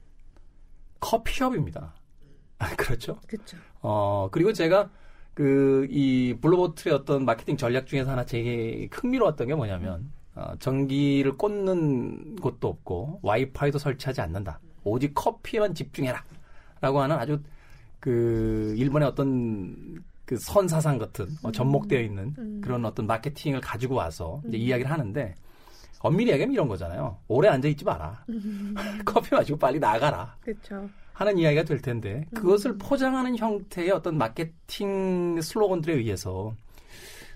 커피숍입니다. 1.00 1.96
아, 2.60 2.76
그렇죠? 2.76 3.20
그렇죠. 3.28 3.58
어, 3.82 4.30
그리고 4.32 4.54
제가 4.54 4.90
그 5.34 5.86
이 5.92 6.36
블루보틀의 6.42 6.96
어떤 6.96 7.24
마케팅 7.26 7.58
전략 7.58 7.86
중에서 7.86 8.12
하나 8.12 8.26
제게 8.26 8.90
흥미로웠던 8.92 9.48
게 9.48 9.54
뭐냐면 9.56 10.12
어, 10.38 10.56
전기를 10.60 11.36
꽂는 11.36 12.36
곳도 12.36 12.68
없고 12.68 13.20
와이파이도 13.24 13.80
설치하지 13.80 14.22
않는다. 14.22 14.60
오직 14.84 15.14
커피에만 15.16 15.74
집중해라. 15.74 16.24
라고 16.80 17.02
하는 17.02 17.16
아주 17.18 17.42
그 18.00 18.76
일본의 18.78 19.08
어떤 19.08 20.04
그 20.26 20.38
선사상 20.38 21.00
같은 21.00 21.26
어, 21.42 21.52
접목되어 21.52 22.02
있는 22.02 22.36
음. 22.38 22.62
그런 22.64 22.86
어떤 22.86 23.08
마케팅을 23.08 23.62
가지고 23.62 23.96
와서 23.96 24.42
이제 24.48 24.58
음. 24.58 24.62
이야기를 24.62 24.92
하는데 24.92 25.34
엄밀히 26.00 26.32
얘기하면 26.32 26.54
이런 26.54 26.68
거잖아요. 26.68 27.18
오래 27.28 27.50
앉아 27.50 27.68
있지 27.70 27.84
마라. 27.84 28.24
커피 29.06 29.34
마시고 29.34 29.58
빨리 29.58 29.80
나가라. 29.80 30.36
그렇죠. 30.42 30.88
하는 31.14 31.40
이야기가 31.40 31.64
될 31.64 31.82
텐데 31.82 32.26
그것을 32.36 32.78
포장하는 32.78 33.36
형태의 33.38 33.90
어떤 33.90 34.20
마케팅 34.20 35.42
슬로건들에 35.42 35.96
의해서 35.96 36.54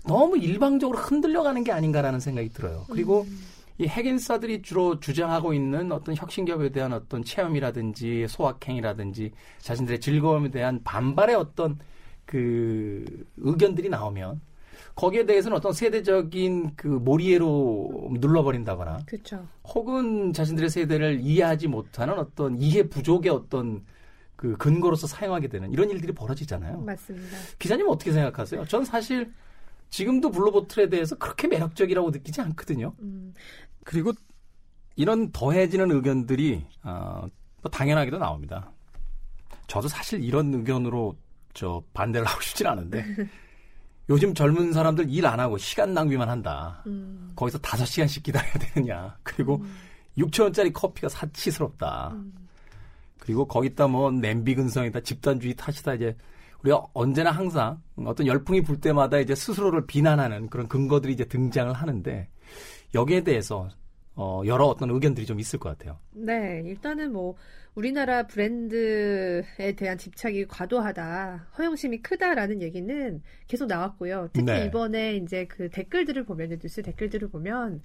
너무 0.06 0.36
일방적으로 0.38 0.98
흔들려가는 0.98 1.64
게 1.64 1.72
아닌가라는 1.72 2.20
생각이 2.20 2.50
들어요. 2.50 2.84
그리고 2.90 3.22
음. 3.22 3.38
이 3.78 3.86
핵인싸들이 3.86 4.62
주로 4.62 5.00
주장하고 5.00 5.54
있는 5.54 5.92
어떤 5.92 6.14
혁신기업에 6.14 6.70
대한 6.70 6.92
어떤 6.92 7.24
체험이라든지 7.24 8.26
소확행이라든지 8.28 9.32
자신들의 9.60 10.00
즐거움에 10.00 10.50
대한 10.50 10.80
반발의 10.84 11.36
어떤 11.36 11.78
그 12.24 13.04
의견들이 13.38 13.88
나오면 13.88 14.40
거기에 14.94 15.24
대해서는 15.24 15.56
어떤 15.56 15.72
세대적인 15.72 16.72
그 16.76 16.86
모리에로 16.86 18.10
눌러버린다거나 18.20 19.00
그쵸. 19.06 19.46
혹은 19.64 20.32
자신들의 20.32 20.68
세대를 20.68 21.20
이해하지 21.20 21.68
못하는 21.68 22.18
어떤 22.18 22.60
이해 22.60 22.82
부족의 22.82 23.32
어떤 23.32 23.84
그 24.36 24.56
근거로서 24.56 25.06
사용하게 25.06 25.48
되는 25.48 25.72
이런 25.72 25.88
일들이 25.88 26.12
벌어지잖아요. 26.12 26.80
맞습니다. 26.80 27.36
기자님 27.58 27.88
어떻게 27.88 28.12
생각하세요? 28.12 28.66
전 28.66 28.84
사실 28.84 29.32
지금도 29.92 30.30
블루보틀에 30.30 30.88
대해서 30.88 31.14
그렇게 31.16 31.46
매력적이라고 31.46 32.10
느끼지 32.10 32.40
않거든요. 32.40 32.94
음. 33.00 33.34
그리고 33.84 34.10
이런 34.96 35.30
더해지는 35.32 35.90
의견들이 35.90 36.64
어, 36.82 37.26
뭐 37.60 37.70
당연하게도 37.70 38.16
나옵니다. 38.18 38.72
저도 39.66 39.88
사실 39.88 40.24
이런 40.24 40.52
의견으로 40.54 41.14
저 41.52 41.82
반대를 41.92 42.26
하고 42.26 42.40
싶진 42.40 42.66
않은데 42.66 43.04
요즘 44.08 44.32
젊은 44.32 44.72
사람들 44.72 45.10
일 45.10 45.26
안 45.26 45.38
하고 45.38 45.58
시간 45.58 45.92
낭비만 45.92 46.26
한다. 46.28 46.82
음. 46.86 47.30
거기서 47.36 47.58
다섯 47.58 47.84
시간씩 47.84 48.22
기다려야 48.22 48.52
되느냐. 48.54 49.14
그리고 49.22 49.56
음. 49.56 49.76
6천 50.16 50.44
원짜리 50.44 50.72
커피가 50.72 51.10
사치스럽다. 51.10 52.12
음. 52.14 52.32
그리고 53.18 53.46
거기다 53.46 53.88
뭐 53.88 54.10
냄비 54.10 54.54
근성이다, 54.54 55.00
집단주의 55.00 55.54
탓이다 55.54 55.94
이제 55.94 56.16
우리가 56.62 56.86
언제나 56.94 57.30
항상 57.30 57.80
어떤 57.96 58.26
열풍이 58.26 58.62
불 58.62 58.80
때마다 58.80 59.18
이제 59.18 59.34
스스로를 59.34 59.86
비난하는 59.86 60.48
그런 60.48 60.68
근거들이 60.68 61.12
이제 61.12 61.24
등장을 61.24 61.72
하는데 61.72 62.28
여기에 62.94 63.24
대해서 63.24 63.68
어, 64.14 64.42
여러 64.44 64.66
어떤 64.66 64.90
의견들이 64.90 65.26
좀 65.26 65.40
있을 65.40 65.58
것 65.58 65.70
같아요. 65.70 65.98
네, 66.12 66.62
일단은 66.66 67.12
뭐 67.12 67.34
우리나라 67.74 68.26
브랜드에 68.26 69.72
대한 69.76 69.96
집착이 69.96 70.46
과도하다, 70.46 71.48
허영심이 71.56 72.02
크다라는 72.02 72.60
얘기는 72.60 73.22
계속 73.48 73.66
나왔고요. 73.66 74.28
특히 74.34 74.44
네. 74.44 74.66
이번에 74.66 75.16
이제 75.16 75.46
그 75.46 75.70
댓글들을 75.70 76.24
보면 76.24 76.58
뉴스 76.60 76.82
댓글들을 76.82 77.28
보면 77.30 77.80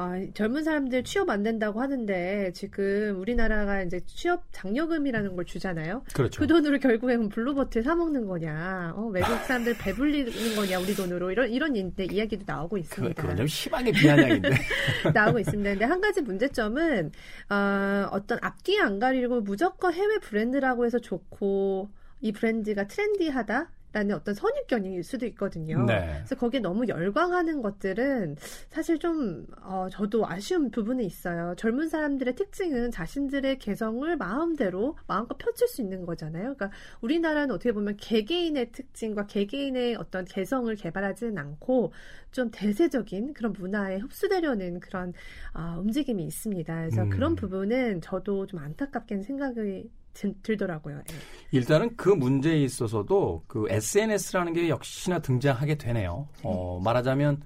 아, 0.00 0.12
젊은 0.32 0.62
사람들 0.62 1.02
취업 1.02 1.28
안 1.28 1.42
된다고 1.42 1.80
하는데 1.82 2.52
지금 2.54 3.18
우리나라가 3.20 3.82
이제 3.82 3.98
취업 4.06 4.44
장려금이라는 4.52 5.34
걸 5.34 5.44
주잖아요. 5.44 6.04
그렇죠. 6.14 6.40
그 6.40 6.46
돈으로 6.46 6.78
결국에는 6.78 7.28
블루버틀 7.28 7.82
사 7.82 7.96
먹는 7.96 8.26
거냐, 8.28 8.92
어, 8.94 9.06
외국 9.08 9.28
사람들 9.44 9.76
배불리는 9.76 10.54
거냐 10.54 10.78
우리 10.78 10.94
돈으로 10.94 11.32
이런 11.32 11.50
이런 11.50 11.74
이- 11.74 11.92
네, 11.96 12.04
이야기도 12.04 12.44
나오고 12.46 12.76
그, 12.76 12.78
있습니다. 12.78 13.20
그건 13.22 13.36
좀 13.38 13.46
심하게 13.48 13.90
비아냥인데. 13.90 14.50
나오고 15.14 15.40
있습니다. 15.40 15.70
근데 15.70 15.84
한 15.84 16.00
가지 16.00 16.22
문제점은 16.22 17.10
어, 17.50 18.08
어떤 18.12 18.38
앞뒤 18.40 18.78
안 18.80 19.00
가리고 19.00 19.40
무조건 19.40 19.92
해외 19.92 20.18
브랜드라고 20.18 20.84
해서 20.86 21.00
좋고 21.00 21.88
이 22.20 22.30
브랜드가 22.30 22.86
트렌디하다. 22.86 23.68
라는 23.92 24.14
어떤 24.14 24.34
선입견일 24.34 25.02
수도 25.02 25.24
있거든요. 25.26 25.84
네. 25.86 26.18
그래서 26.18 26.36
거기에 26.36 26.60
너무 26.60 26.86
열광하는 26.86 27.62
것들은 27.62 28.36
사실 28.68 28.98
좀 28.98 29.46
어, 29.62 29.88
저도 29.90 30.26
아쉬운 30.26 30.70
부분이 30.70 31.06
있어요. 31.06 31.54
젊은 31.56 31.88
사람들의 31.88 32.34
특징은 32.34 32.90
자신들의 32.90 33.58
개성을 33.58 34.14
마음대로 34.16 34.96
마음껏 35.06 35.38
펼칠 35.38 35.68
수 35.68 35.80
있는 35.80 36.04
거잖아요. 36.04 36.54
그러니까 36.54 36.70
우리나라는 37.00 37.54
어떻게 37.54 37.72
보면 37.72 37.96
개개인의 37.96 38.72
특징과 38.72 39.26
개개인의 39.26 39.96
어떤 39.96 40.26
개성을 40.26 40.74
개발하지는 40.74 41.38
않고 41.38 41.92
좀 42.30 42.50
대세적인 42.50 43.32
그런 43.32 43.54
문화에 43.54 43.96
흡수되려는 43.96 44.80
그런 44.80 45.14
아, 45.54 45.78
움직임이 45.78 46.24
있습니다. 46.24 46.74
그래서 46.74 47.02
음. 47.04 47.10
그런 47.10 47.34
부분은 47.36 48.02
저도 48.02 48.46
좀 48.46 48.60
안타깝게 48.60 49.22
생각이 49.22 49.90
들, 50.18 50.34
들더라고요. 50.42 50.98
예. 50.98 51.14
일단은 51.52 51.96
그 51.96 52.08
문제에 52.08 52.60
있어서도 52.62 53.44
그 53.46 53.66
SNS라는 53.70 54.52
게 54.52 54.68
역시나 54.68 55.20
등장하게 55.20 55.76
되네요. 55.76 56.26
어, 56.42 56.80
말하자면 56.82 57.40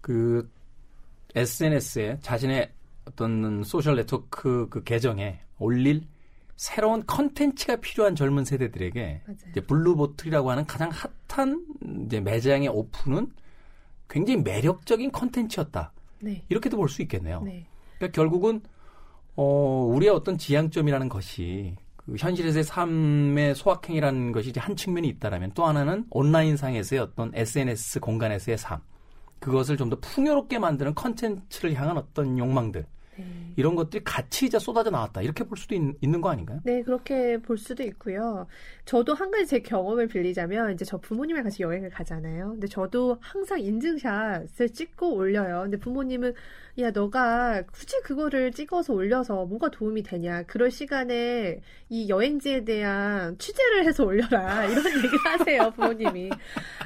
그 0.00 0.50
SNS에 1.36 2.18
자신의 2.20 2.72
어떤 3.04 3.62
소셜 3.62 3.94
네트워크 3.96 4.66
그 4.68 4.82
계정에 4.82 5.40
올릴 5.58 6.02
새로운 6.56 7.04
컨텐츠가 7.06 7.76
필요한 7.76 8.14
젊은 8.16 8.44
세대들에게 8.44 9.22
맞아요. 9.24 9.36
이제 9.50 9.60
블루보틀이라고 9.60 10.50
하는 10.50 10.66
가장 10.66 10.90
핫한 11.28 11.64
이제 12.06 12.20
매장의 12.20 12.68
오픈은 12.68 13.30
굉장히 14.08 14.42
매력적인 14.42 15.12
컨텐츠였다. 15.12 15.92
네. 16.20 16.44
이렇게도 16.48 16.76
볼 16.76 16.88
수 16.88 17.00
있겠네요. 17.02 17.42
네. 17.42 17.66
그러니까 17.96 18.14
결국은 18.14 18.60
어, 19.34 19.88
우리의 19.94 20.12
어떤 20.12 20.36
지향점이라는 20.36 21.08
것이 21.08 21.74
그 22.12 22.16
현실에서의 22.18 22.64
삶의 22.64 23.54
소확행이라는 23.54 24.32
것이 24.32 24.50
이제 24.50 24.60
한 24.60 24.76
측면이 24.76 25.08
있다라면 25.08 25.52
또 25.54 25.64
하나는 25.64 26.04
온라인 26.10 26.56
상에서의 26.58 27.00
어떤 27.00 27.32
SNS 27.34 28.00
공간에서의 28.00 28.58
삶. 28.58 28.80
그것을 29.40 29.76
좀 29.76 29.88
더 29.88 29.98
풍요롭게 29.98 30.58
만드는 30.58 30.94
컨텐츠를 30.94 31.74
향한 31.74 31.96
어떤 31.96 32.38
욕망들. 32.38 32.86
네. 33.16 33.52
이런 33.56 33.74
것들이 33.74 34.02
같이 34.04 34.46
이제 34.46 34.58
쏟아져 34.58 34.90
나왔다. 34.90 35.20
이렇게 35.20 35.44
볼 35.44 35.58
수도 35.58 35.74
있, 35.74 35.80
는거 36.02 36.30
아닌가요? 36.30 36.60
네, 36.64 36.82
그렇게 36.82 37.38
볼 37.38 37.58
수도 37.58 37.82
있고요. 37.82 38.46
저도 38.84 39.14
한 39.14 39.30
가지 39.30 39.46
제 39.46 39.58
경험을 39.60 40.06
빌리자면, 40.08 40.72
이제 40.72 40.84
저 40.84 40.96
부모님이랑 40.98 41.44
같이 41.44 41.62
여행을 41.62 41.90
가잖아요. 41.90 42.52
근데 42.52 42.66
저도 42.66 43.18
항상 43.20 43.60
인증샷을 43.60 44.70
찍고 44.70 45.14
올려요. 45.14 45.62
근데 45.62 45.76
부모님은, 45.76 46.32
야, 46.78 46.90
너가 46.90 47.62
굳이 47.70 48.00
그거를 48.02 48.50
찍어서 48.52 48.94
올려서 48.94 49.44
뭐가 49.44 49.70
도움이 49.70 50.02
되냐. 50.04 50.42
그럴 50.44 50.70
시간에 50.70 51.60
이 51.90 52.08
여행지에 52.08 52.64
대한 52.64 53.36
취재를 53.36 53.84
해서 53.84 54.04
올려라. 54.04 54.64
이런 54.64 54.76
얘기를 54.88 55.18
하세요, 55.24 55.70
부모님이. 55.72 56.30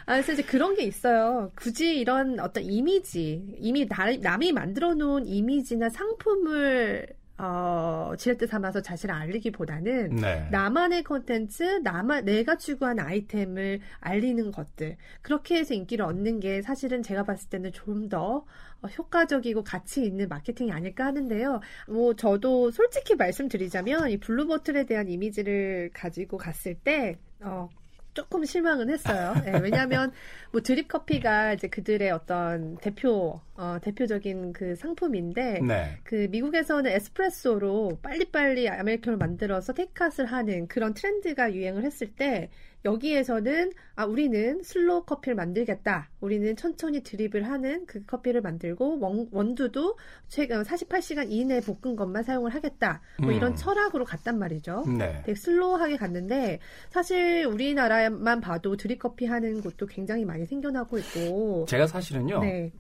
아, 0.07 0.13
그래서 0.15 0.33
이제 0.33 0.43
그런 0.43 0.75
게 0.75 0.83
있어요. 0.83 1.53
굳이 1.55 1.99
이런 2.01 2.41
어떤 2.41 2.65
이미지, 2.65 3.45
이미 3.61 3.87
나- 3.87 4.11
남이 4.21 4.51
만들어 4.53 4.95
놓은 4.95 5.27
이미지나 5.27 5.89
상품을 5.89 7.07
어, 7.39 8.13
지렛대 8.17 8.47
삼아서 8.47 8.81
자신을 8.81 9.15
알리기보다는 9.15 10.17
네. 10.17 10.49
나만의 10.51 11.03
컨텐츠, 11.03 11.81
나만 11.83 12.25
내가 12.25 12.57
추구한 12.57 12.99
아이템을 12.99 13.81
알리는 14.01 14.51
것들 14.53 14.97
그렇게 15.21 15.57
해서 15.57 15.75
인기를 15.75 16.05
얻는 16.05 16.41
게 16.41 16.63
사실은 16.63 17.03
제가 17.03 17.25
봤을 17.25 17.51
때는 17.51 17.73
좀더 17.73 18.47
어, 18.83 18.89
효과적이고 18.89 19.65
가치 19.65 20.05
있는 20.05 20.29
마케팅이 20.29 20.73
아닐까 20.73 21.05
하는데요. 21.07 21.61
뭐 21.89 22.15
저도 22.15 22.71
솔직히 22.71 23.15
말씀드리자면 23.15 24.11
이 24.11 24.19
블루보틀에 24.19 24.87
대한 24.87 25.09
이미지를 25.09 25.91
가지고 25.93 26.39
갔을 26.39 26.75
때 26.75 27.19
어, 27.41 27.69
조금 28.17 28.47
실망은 28.47 28.89
했어요. 28.89 29.35
예, 29.47 29.59
왜냐하면 29.59 30.11
뭐 30.51 30.63
드립 30.63 30.89
커피가 30.89 31.53
이제 31.53 31.69
그들의 31.69 32.11
어떤 32.11 32.79
대표 32.79 33.41
어, 33.55 33.77
대표적인 33.83 34.55
그 34.55 34.75
상품인데 34.75 35.61
네. 35.61 35.99
그 36.03 36.27
미국에서는 36.31 36.91
에스프레소로 36.91 37.99
빨리빨리 38.03 38.71
아메리카노를 38.71 39.19
만들어서 39.19 39.75
테이크아웃을 39.75 40.25
하는 40.25 40.67
그런 40.67 40.95
트렌드가 40.95 41.53
유행을 41.53 41.85
했을 41.85 42.11
때 42.11 42.49
여기에서는 42.87 43.73
아 43.97 44.05
우리는 44.05 44.63
slow 44.63 45.05
커피를 45.05 45.35
만들겠다. 45.35 46.09
우리는 46.21 46.55
천천히 46.57 47.03
드립을 47.03 47.43
하는 47.49 47.85
그 47.87 48.05
커피를 48.07 48.41
만들고 48.41 49.01
원, 49.01 49.29
원두도 49.33 49.99
최근 50.29 50.63
48시간 50.63 51.31
이내에 51.31 51.61
볶은 51.61 51.97
것만 51.97 52.23
사용을 52.23 52.55
하겠다. 52.55 53.01
뭐 53.21 53.33
이런 53.33 53.53
음. 53.53 53.57
철학으로 53.57 54.05
갔단 54.05 54.39
말이죠. 54.39 54.85
네. 54.99 55.23
되게 55.25 55.35
slow하게 55.35 55.97
갔는데 55.97 56.61
사실 56.91 57.45
우리나라만 57.47 58.41
봐도 58.41 58.77
드립 58.77 59.01
커피 59.01 59.27
하는 59.27 59.61
곳도 59.61 59.87
굉장히 59.87 60.25
많이 60.25 60.47
생겨나고 60.47 60.99
있고 60.99 61.67
제가 61.69 61.87
사실은요. 61.87 62.41
네. 62.41 62.73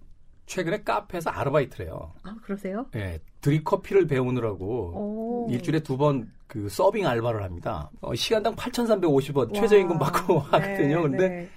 최근에 0.46 0.82
카페에서 0.82 1.30
아르바이트를 1.30 1.86
해요. 1.86 2.12
아 2.22 2.36
그러세요? 2.42 2.86
예. 2.94 3.20
드립 3.40 3.64
커피를 3.64 4.06
배우느라고 4.06 4.64
오. 4.94 5.48
일주일에 5.50 5.80
두 5.80 5.96
번 5.96 6.30
그 6.46 6.68
서빙 6.68 7.04
알바를 7.08 7.42
합니다. 7.42 7.90
어, 8.00 8.14
시간당 8.14 8.54
8,350원 8.54 9.52
와. 9.52 9.60
최저임금 9.60 9.98
받고 9.98 10.38
하거든요. 10.46 10.96
네, 10.98 11.02
근데 11.02 11.28
네. 11.28 11.48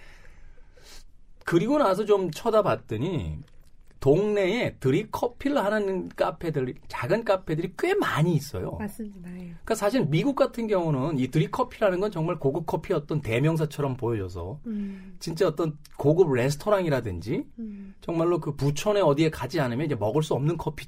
그리고 1.46 1.78
나서 1.78 2.06
좀 2.06 2.32
쳐다봤더니 2.32 3.38
동네에 4.00 4.78
드립 4.80 5.12
커피를 5.12 5.64
하는 5.64 6.08
카페들, 6.10 6.74
작은 6.88 7.26
카페들이 7.26 7.74
꽤 7.78 7.94
많이 7.96 8.34
있어요. 8.34 8.78
맞습니다. 8.80 9.30
예. 9.32 9.38
그러니까 9.40 9.76
사실 9.76 10.06
미국 10.06 10.36
같은 10.36 10.68
경우는 10.68 11.20
이 11.20 11.28
드립 11.28 11.52
커피라는 11.52 12.00
건 12.00 12.10
정말 12.12 12.40
고급 12.40 12.66
커피 12.66 12.94
어떤 12.94 13.22
대명사처럼 13.22 13.98
보여져서 13.98 14.60
음, 14.68 15.16
진짜 15.20 15.48
어떤 15.48 15.78
고급 15.98 16.34
레스토랑이라든지 16.34 17.44
음, 17.60 17.94
정말로 18.02 18.40
그 18.40 18.56
부촌에 18.56 19.02
어디에 19.02 19.30
가지 19.30 19.60
않으면 19.60 19.86
이제 19.86 19.96
먹을 19.96 20.24
수 20.24 20.34
없는 20.34 20.56
커피 20.58 20.88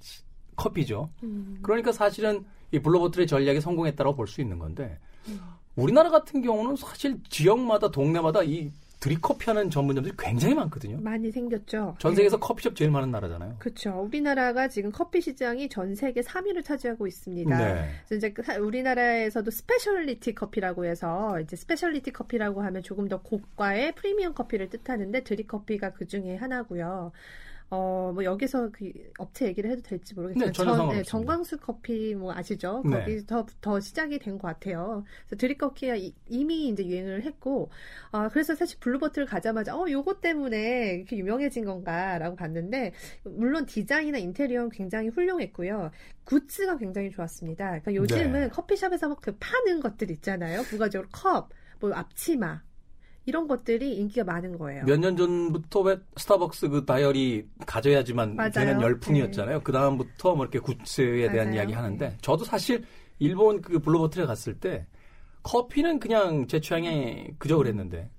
커피죠. 0.56 1.10
음. 1.24 1.60
그러니까 1.62 1.91
사실은 1.91 2.45
이 2.71 2.80
블루버틀의 2.80 3.28
전략이 3.28 3.60
성공했다고 3.60 4.15
볼 4.15 4.28
수 4.28 4.39
있는 4.41 4.58
건데 4.58 4.97
음. 5.28 5.39
우리나라 5.76 6.10
같은 6.10 6.41
경우는 6.41 6.76
사실 6.78 7.17
지역마다 7.30 7.91
동네마다 7.91 8.43
이 8.43 8.71
드립커피 9.02 9.46
하는 9.50 9.70
전문점들이 9.72 10.14
굉장히 10.18 10.54
많거든요. 10.54 10.98
많이 11.02 11.32
생겼죠. 11.32 11.96
전 11.98 12.14
세계에서 12.16 12.40
커피숍 12.40 12.76
제일 12.76 12.92
많은 12.92 13.10
나라잖아요. 13.12 13.56
그렇죠. 13.58 14.00
우리나라가 14.08 14.68
지금 14.68 14.92
커피 14.92 15.20
시장이 15.22 15.70
전 15.70 15.96
세계 15.96 16.22
3위를 16.22 16.64
차지하고 16.64 17.08
있습니다. 17.08 17.58
네. 17.58 17.90
그래서 18.08 18.16
이제 18.16 18.32
그 18.32 18.44
사- 18.44 18.58
우리나라에서도 18.60 19.50
specialty 19.50 20.36
커피라고 20.36 20.86
해서 20.86 21.40
이제 21.42 21.56
specialty 21.56 22.12
커피라고 22.12 22.62
하면 22.62 22.84
조금 22.84 23.08
더 23.08 23.20
고가의 23.24 23.94
프리미엄 23.96 24.36
커피를 24.36 24.70
뜻하는데 24.70 25.24
드립 25.24 25.48
커피가 25.48 25.94
그 25.94 26.06
중에 26.06 26.36
하나고요. 26.36 27.12
어, 27.73 28.12
뭐 28.13 28.23
여기서 28.25 28.69
그 28.73 28.91
업체 29.17 29.47
얘기를 29.47 29.71
해도 29.71 29.81
될지 29.81 30.13
모르겠지만 30.13 30.47
네, 30.47 30.51
전혀 30.51 30.71
상관없습니다. 30.71 31.10
전광수 31.10 31.58
커피 31.60 32.13
뭐 32.15 32.34
아시죠? 32.34 32.81
네. 32.86 32.99
거기서 32.99 33.45
더 33.62 33.79
시작이 33.79 34.19
된 34.19 34.38
것 34.38 34.47
같아요. 34.49 35.05
그래서 35.25 35.38
드립 35.38 35.57
커피가 35.57 35.95
이- 35.95 36.13
이미 36.27 36.67
이제 36.67 36.86
유행을 36.86 37.23
했고, 37.23 37.69
아 38.12 38.27
그래서 38.27 38.55
사실 38.55 38.77
블루보틀 38.80 39.26
가자마자 39.25 39.73
어 39.75 39.89
요거 39.89 40.19
때문에 40.19 40.95
이렇게 40.95 41.17
유명해진 41.17 41.63
건가라고 41.63 42.36
봤는데 42.36 42.91
물론 43.23 43.65
디자인이나 43.65 44.17
인테리어는 44.17 44.69
굉장히 44.69 45.07
훌륭했고요. 45.07 45.91
굿즈가 46.25 46.77
굉장히 46.77 47.10
좋았습니다. 47.10 47.65
그러니까 47.79 47.95
요즘은 47.95 48.31
네. 48.34 48.49
커피숍에서 48.49 49.07
막그 49.07 49.38
파는 49.39 49.79
것들 49.79 50.12
있잖아요. 50.12 50.62
부가적으로 50.63 51.07
컵, 51.12 51.49
뭐 51.79 51.93
앞치마 51.93 52.62
이런 53.25 53.47
것들이 53.47 53.95
인기가 53.97 54.23
많은 54.23 54.57
거예요. 54.57 54.84
몇 54.86 54.97
년 54.99 55.15
전부터 55.15 55.81
왜 55.81 55.97
스타벅스 56.17 56.69
그 56.69 56.86
다이어리 56.86 57.47
가져야지만 57.65 58.36
맞아요. 58.36 58.51
되는 58.51 58.81
열풍이었잖아요. 58.81 59.62
그 59.62 59.71
다음부터 59.71 60.36
뭐 60.36 60.45
이렇게 60.45 60.60
굿즈에 60.60 61.29
대한 61.31 61.47
맞아요. 61.47 61.53
이야기 61.55 61.73
하는데 61.73 62.10
네. 62.10 62.17
저도 62.21 62.43
사실 62.45 62.84
일본 63.19 63.62
그 63.62 63.79
블루보틀에 63.80 64.26
갔을 64.25 64.55
때 64.60 64.88
커피는 65.43 65.99
그냥 65.99 66.47
제 66.47 66.60
취향에 66.60 67.27
그저 67.38 67.57
그랬는데 67.57 68.10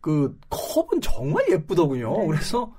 그 0.00 0.38
컵은 0.50 1.00
정말 1.00 1.44
예쁘더군요. 1.50 2.16
네. 2.20 2.26
그래서 2.28 2.72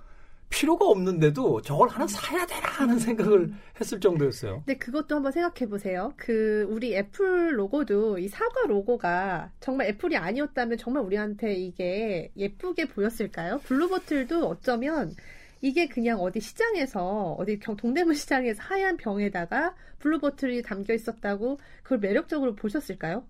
필요가 0.49 0.85
없는데도 0.87 1.61
저걸 1.61 1.89
하나 1.89 2.07
사야 2.07 2.45
되나 2.45 2.67
하는 2.67 2.97
생각을 2.99 3.51
했을 3.79 3.99
정도였어요. 3.99 4.63
근데 4.65 4.77
그것도 4.77 5.15
한번 5.15 5.31
생각해 5.31 5.69
보세요. 5.69 6.13
그 6.15 6.65
우리 6.69 6.95
애플 6.95 7.57
로고도 7.57 8.17
이 8.19 8.27
사과 8.27 8.65
로고가 8.67 9.51
정말 9.59 9.87
애플이 9.87 10.15
아니었다면 10.15 10.77
정말 10.77 11.03
우리한테 11.03 11.53
이게 11.53 12.31
예쁘게 12.37 12.87
보였을까요? 12.87 13.59
블루보틀도 13.65 14.47
어쩌면 14.47 15.13
이게 15.61 15.87
그냥 15.87 16.19
어디 16.19 16.39
시장에서 16.39 17.35
어디 17.37 17.59
경, 17.59 17.75
동대문 17.75 18.15
시장에서 18.15 18.61
하얀 18.63 18.97
병에다가 18.97 19.75
블루보틀이 19.99 20.61
담겨 20.61 20.93
있었다고 20.93 21.59
그걸 21.83 21.99
매력적으로 21.99 22.55
보셨을까요? 22.55 23.23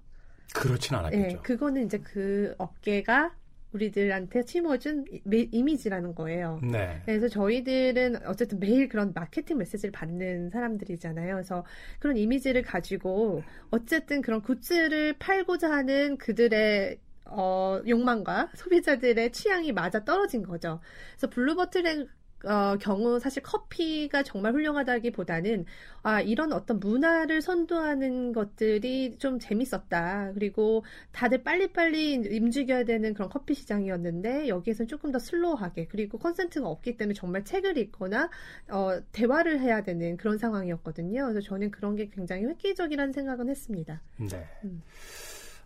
그렇진 0.54 0.96
않았겠죠. 0.96 1.28
네, 1.28 1.36
그거는 1.42 1.86
이제 1.86 1.98
그 2.00 2.54
업계가 2.58 3.34
우리들한테 3.74 4.44
심어준 4.44 5.06
이미지라는 5.52 6.16
거예요. 6.16 6.60
네. 6.64 7.02
그래서 7.06 7.28
저희들은 7.28 8.26
어쨌든 8.26 8.60
매일 8.60 8.88
그런 8.88 9.12
마케팅 9.14 9.58
메시지를 9.58 9.92
받는 9.92 10.50
사람들이잖아요. 10.50 11.36
그래서 11.36 11.66
그런 12.00 12.18
이미지를 12.18 12.62
가지고 12.62 13.44
어쨌든 13.70 14.22
그런 14.22 14.42
굿즈를 14.42 15.16
팔고자 15.20 15.70
하는 15.70 16.18
그들의 16.18 17.00
어, 17.30 17.82
욕망과 17.86 18.52
소비자들의 18.56 19.32
취향이 19.32 19.74
맞아 19.74 20.06
떨어진 20.06 20.44
거죠. 20.44 20.80
그래서 21.12 21.30
블루버틀의 21.30 22.08
어, 22.46 22.78
경우 22.80 23.20
사실 23.20 23.42
커피가 23.42 24.24
정말 24.24 24.54
훌륭하다기보다는 24.54 25.66
아 26.04 26.22
이런 26.22 26.54
어떤 26.54 26.80
문화를 26.80 27.42
선도하는 27.42 28.32
것들이 28.32 29.18
좀 29.18 29.40
재밌었다. 29.40 30.32
그리고 30.34 30.84
다들 31.12 31.44
빨리빨리 31.44 32.38
움직여야 32.38 32.86
되는 32.86 33.14
그런 33.14 33.30
커피 33.30 33.56
시장이었는데 33.56 34.48
여기에서는 34.48 34.88
조금 34.88 35.12
더 35.12 35.20
슬로우하게 35.20 35.88
그리고 35.88 36.18
컨센트가 36.20 36.68
없기 36.68 36.98
때문에 36.98 37.14
정말 37.16 37.44
책을 37.44 37.78
읽거나 37.78 38.30
어, 38.70 39.00
대화를 39.12 39.60
해야 39.60 39.82
되는 39.82 40.16
그런 40.18 40.38
상황이었거든요. 40.38 41.28
그래서 41.28 41.42
저는 41.42 41.72
그런 41.72 41.96
게 41.96 42.10
굉장히 42.10 42.46
획기적이라는 42.46 43.14
생각은 43.14 43.50
했습니다. 43.50 44.02
네. 44.18 44.48
음. 44.64 44.84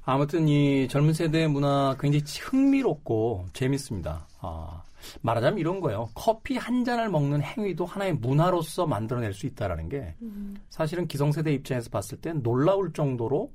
아무튼 0.03 0.47
이 0.47 0.87
젊은 0.87 1.13
세대의 1.13 1.47
문화 1.47 1.95
굉장히 1.99 2.23
흥미롭고 2.25 3.45
재밌습니다. 3.53 4.27
아, 4.39 4.81
말하자면 5.21 5.59
이런 5.59 5.79
거예요. 5.79 6.09
커피 6.13 6.57
한 6.57 6.83
잔을 6.83 7.09
먹는 7.09 7.41
행위도 7.41 7.85
하나의 7.85 8.13
문화로서 8.13 8.85
만들어낼 8.87 9.33
수 9.33 9.45
있다라는 9.47 9.89
게 9.89 10.15
음. 10.21 10.57
사실은 10.69 11.07
기성세대 11.07 11.51
입장에서 11.53 11.89
봤을 11.89 12.19
땐 12.19 12.41
놀라울 12.43 12.93
정도로 12.93 13.51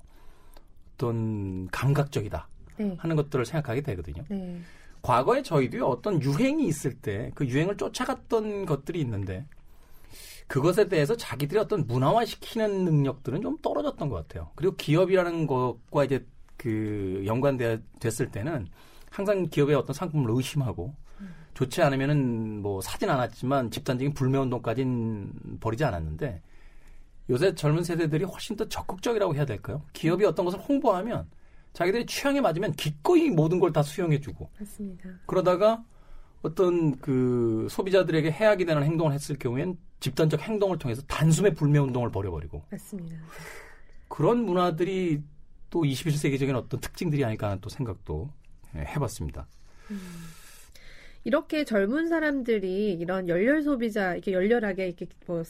어떤 0.94 1.68
감각적이다 1.68 2.48
네. 2.78 2.94
하는 2.98 3.16
것들을 3.16 3.44
생각하게 3.44 3.82
되거든요. 3.82 4.22
네. 4.28 4.58
과거에 5.02 5.42
저희도 5.42 5.86
어떤 5.88 6.20
유행이 6.20 6.66
있을 6.66 6.94
때 6.94 7.30
그 7.34 7.46
유행을 7.46 7.76
쫓아갔던 7.76 8.66
것들이 8.66 9.00
있는데 9.00 9.46
그것에 10.48 10.88
대해서 10.88 11.16
자기들의 11.16 11.62
어떤 11.62 11.86
문화화시키는 11.86 12.84
능력들은 12.84 13.42
좀 13.42 13.58
떨어졌던 13.62 14.08
것 14.08 14.16
같아요. 14.16 14.50
그리고 14.54 14.74
기업이라는 14.76 15.46
것과 15.46 16.04
이제 16.04 16.24
그 16.56 17.22
연관됐을 17.26 18.30
때는 18.30 18.66
항상 19.10 19.48
기업의 19.48 19.74
어떤 19.74 19.94
상품을 19.94 20.30
의심하고 20.30 20.94
좋지 21.56 21.80
않으면은 21.80 22.60
뭐 22.60 22.82
사진 22.82 23.08
않았지만 23.08 23.70
집단적인 23.70 24.12
불매 24.12 24.36
운동까지는 24.38 25.58
벌이지 25.58 25.84
않았는데 25.84 26.42
요새 27.30 27.54
젊은 27.54 27.82
세대들이 27.82 28.24
훨씬 28.24 28.56
더 28.56 28.68
적극적이라고 28.68 29.34
해야 29.34 29.46
될까요? 29.46 29.82
기업이 29.94 30.24
어떤 30.26 30.44
것을 30.44 30.60
홍보하면 30.60 31.26
자기들의 31.72 32.04
취향에 32.06 32.40
맞으면 32.42 32.72
기꺼이 32.72 33.30
모든 33.30 33.58
걸 33.58 33.72
다 33.72 33.82
수용해주고. 33.82 34.50
맞습니다. 34.60 35.08
그러다가 35.24 35.82
어떤 36.42 36.98
그 36.98 37.66
소비자들에게 37.70 38.30
해악이 38.30 38.66
되는 38.66 38.82
행동을 38.84 39.12
했을 39.14 39.36
경우엔 39.38 39.78
집단적 40.00 40.40
행동을 40.42 40.78
통해서 40.78 41.00
단숨에 41.08 41.54
불매 41.54 41.78
운동을 41.78 42.10
벌여버리고. 42.10 42.62
맞습니다. 42.70 43.16
그런 44.08 44.44
문화들이 44.44 45.22
또 45.70 45.82
21세기적인 45.82 46.54
어떤 46.54 46.80
특징들이 46.80 47.24
아닐까 47.24 47.46
하는 47.46 47.60
또 47.62 47.70
생각도 47.70 48.30
예, 48.76 48.80
해봤습니다. 48.80 49.46
음. 49.90 50.00
이렇게 51.26 51.64
젊은 51.64 52.06
사람들이 52.06 52.92
이런 52.92 53.28
열렬 53.28 53.60
소비자 53.62 54.14
이렇게 54.14 54.30
열렬하게 54.32 54.86
이렇게 54.86 55.06
뭐 55.26 55.42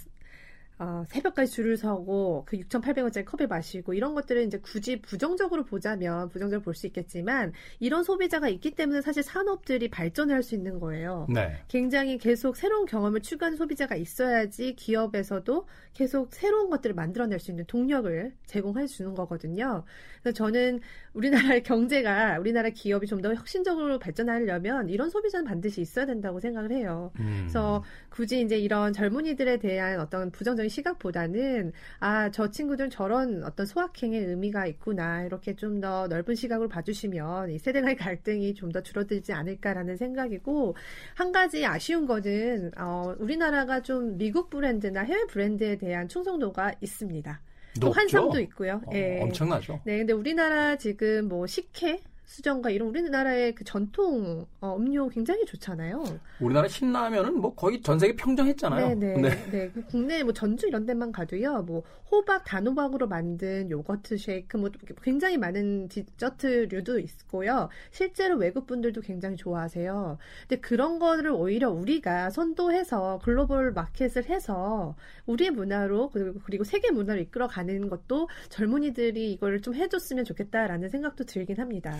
어, 0.79 1.05
새벽까지 1.09 1.53
줄을 1.53 1.77
서고 1.77 2.45
그 2.47 2.57
6,800원짜리 2.59 3.25
컵에 3.25 3.47
마시고 3.47 3.95
이런 3.95 4.15
것들은 4.15 4.47
이제 4.47 4.59
굳이 4.59 5.01
부정적으로 5.01 5.65
보자면 5.65 6.29
부정적으로 6.29 6.63
볼 6.63 6.75
수 6.77 6.87
있겠지만 6.87 7.53
이런 7.81 8.03
소비자가 8.05 8.49
있기 8.51 8.73
때문에 8.73 9.01
사실 9.01 9.23
산업들이 9.23 9.89
발전할 9.89 10.43
수 10.43 10.55
있는 10.55 10.79
거예요. 10.79 11.27
네. 11.33 11.57
굉장히 11.69 12.19
계속 12.19 12.57
새로운 12.57 12.85
경험을 12.87 13.23
추구하는 13.23 13.57
소비자가 13.57 13.97
있어야지 13.97 14.75
기업에서도 14.75 15.67
계속 15.95 16.35
새로운 16.35 16.69
것들을 16.69 16.95
만들어낼 16.95 17.41
수 17.41 17.51
있는 17.51 17.65
동력을 17.67 18.35
제공해 18.45 18.87
주는 18.87 19.15
거거든요. 19.15 19.85
그래서 20.23 20.35
저는 20.37 20.81
우리나라의 21.15 21.63
경제가 21.63 22.39
우리나라 22.39 22.69
기업이 22.71 23.07
좀 23.07 23.17
더 23.23 23.35
혁신적으로 23.35 23.99
발전하려면 23.99 24.91
이런 24.91 25.09
소비자는 25.09 25.47
반드시 25.47 25.81
있어야 25.81 26.05
된다고 26.05 26.39
생각을 26.39 26.71
해요. 26.71 27.11
음. 27.19 27.39
그래서 27.41 27.83
굳이 28.11 28.43
이제 28.43 28.59
이런 28.59 28.93
젊은이들에 28.93 29.57
대한 29.59 29.99
어떤 30.01 30.31
부정적인 30.31 30.66
시각보다는 30.69 31.73
아, 32.01 32.31
저 32.31 32.51
친구들은 32.51 32.91
저런 32.91 33.43
어떤 33.45 33.67
소확행의 33.67 34.21
의미가 34.25 34.67
있구나. 34.67 35.23
이렇게 35.25 35.55
좀 35.55 35.81
더 35.81 36.07
넓은 36.09 36.35
시각으로 36.35 36.69
봐주시면 36.69 37.51
이 37.51 37.59
세대 37.59 37.81
간 37.83 37.95
갈등이 37.97 38.55
좀 38.55 38.73
더 38.73 38.83
줄어들지 38.83 39.33
않을까라는 39.33 39.97
생각이고 39.97 40.75
한 41.15 41.33
가지 41.33 41.65
아쉬운 41.67 42.07
거는 42.07 42.73
어, 42.79 43.15
우리나라가 43.19 43.81
좀 43.81 44.17
미국 44.19 44.51
브랜드나 44.51 45.03
해외 45.03 45.25
브랜드에 45.27 45.77
대한 45.77 46.09
충성도가 46.09 46.73
있습니다. 46.81 47.41
또 47.81 47.91
환상도 47.93 48.41
있고요. 48.41 48.81
어, 48.87 48.91
네. 48.91 49.21
엄청나죠. 49.23 49.81
네, 49.85 49.99
근데 49.99 50.13
우리나라 50.15 50.77
지금 50.77 51.29
뭐 51.29 51.47
식혜 51.47 52.01
수정과 52.27 52.71
이런 52.71 52.89
우리나라의 52.89 53.55
그 53.55 53.65
전통 53.65 54.47
어, 54.61 54.77
음료 54.77 55.09
굉장히 55.09 55.45
좋잖아요. 55.47 56.05
우리나라 56.41 56.69
신라면은 56.69 57.41
뭐 57.41 57.55
거의 57.55 57.81
전 57.81 57.99
세계 57.99 58.15
평정했잖아요. 58.17 58.89
네네. 58.99 59.21
네. 59.21 59.51
네. 59.51 59.71
그 59.73 59.85
국내 59.87 60.23
뭐 60.23 60.33
전주 60.33 60.67
이런 60.67 60.85
데만 60.85 61.13
가도요. 61.13 61.63
뭐 61.63 61.83
호박, 62.11 62.45
단호박으로 62.45 63.09
만든 63.09 63.71
요거트 63.71 64.17
쉐이크 64.17 64.57
뭐 64.57 64.71
굉장히 65.03 65.39
많은 65.39 65.89
디저트류도 65.89 66.99
있고요. 67.01 67.69
실제로 67.91 68.37
외국 68.37 68.67
분들도 68.67 69.01
굉장히 69.01 69.37
좋아하세요. 69.37 70.19
근데 70.49 70.61
그런 70.61 70.99
거를 70.99 71.31
오히려 71.31 71.71
우리가 71.71 72.31
선도해서 72.31 73.21
글로벌 73.23 73.73
마켓을 73.73 74.29
해서 74.29 74.97
우리의 75.27 75.51
문화로 75.51 76.11
그리고, 76.11 76.41
그리고 76.45 76.65
세계 76.65 76.91
문화를 76.91 77.23
이끌어가는 77.23 77.89
것도 77.89 78.29
젊은이들이 78.49 79.33
이걸 79.33 79.61
좀 79.61 79.75
해줬으면 79.75 80.25
좋겠다라는 80.25 80.89
생각도 80.89 81.25
들긴 81.25 81.59
합니다. 81.59 81.97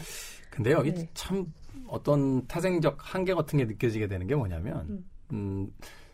근데 0.51 0.73
여기 0.73 0.93
네. 0.93 1.09
참 1.15 1.53
어떤 1.87 2.47
타생적 2.47 2.99
한계 2.99 3.35
같은 3.35 3.59
게 3.59 3.65
느껴지게 3.65 4.09
되는 4.09 4.27
게 4.27 4.35
뭐냐면, 4.35 4.87
음, 4.89 5.05
음 5.33 5.73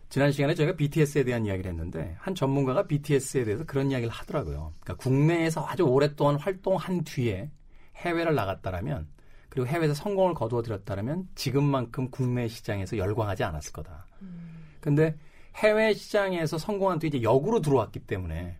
지난 0.08 0.30
시간에 0.30 0.54
저희가 0.54 0.76
BTS에 0.76 1.24
대한 1.24 1.46
이야기를 1.46 1.70
했는데, 1.70 2.16
한 2.18 2.34
전문가가 2.34 2.86
BTS에 2.86 3.44
대해서 3.44 3.64
그런 3.64 3.90
이야기를 3.90 4.12
하더라고요. 4.12 4.72
그러니까 4.80 5.02
국내에서 5.02 5.66
아주 5.66 5.84
오랫동안 5.84 6.36
활동한 6.36 7.02
뒤에 7.04 7.50
해외를 7.96 8.34
나갔다라면, 8.34 9.06
그리고 9.48 9.66
해외에서 9.68 9.94
성공을 9.94 10.34
거두어들였다면, 10.34 11.28
지금만큼 11.34 12.10
국내 12.10 12.48
시장에서 12.48 12.98
열광하지 12.98 13.44
않았을 13.44 13.72
거다. 13.72 14.06
음. 14.22 14.64
근데 14.80 15.16
해외 15.56 15.94
시장에서 15.94 16.58
성공한 16.58 16.98
뒤에 16.98 17.08
이제 17.08 17.22
역으로 17.22 17.60
들어왔기 17.60 18.00
때문에, 18.00 18.58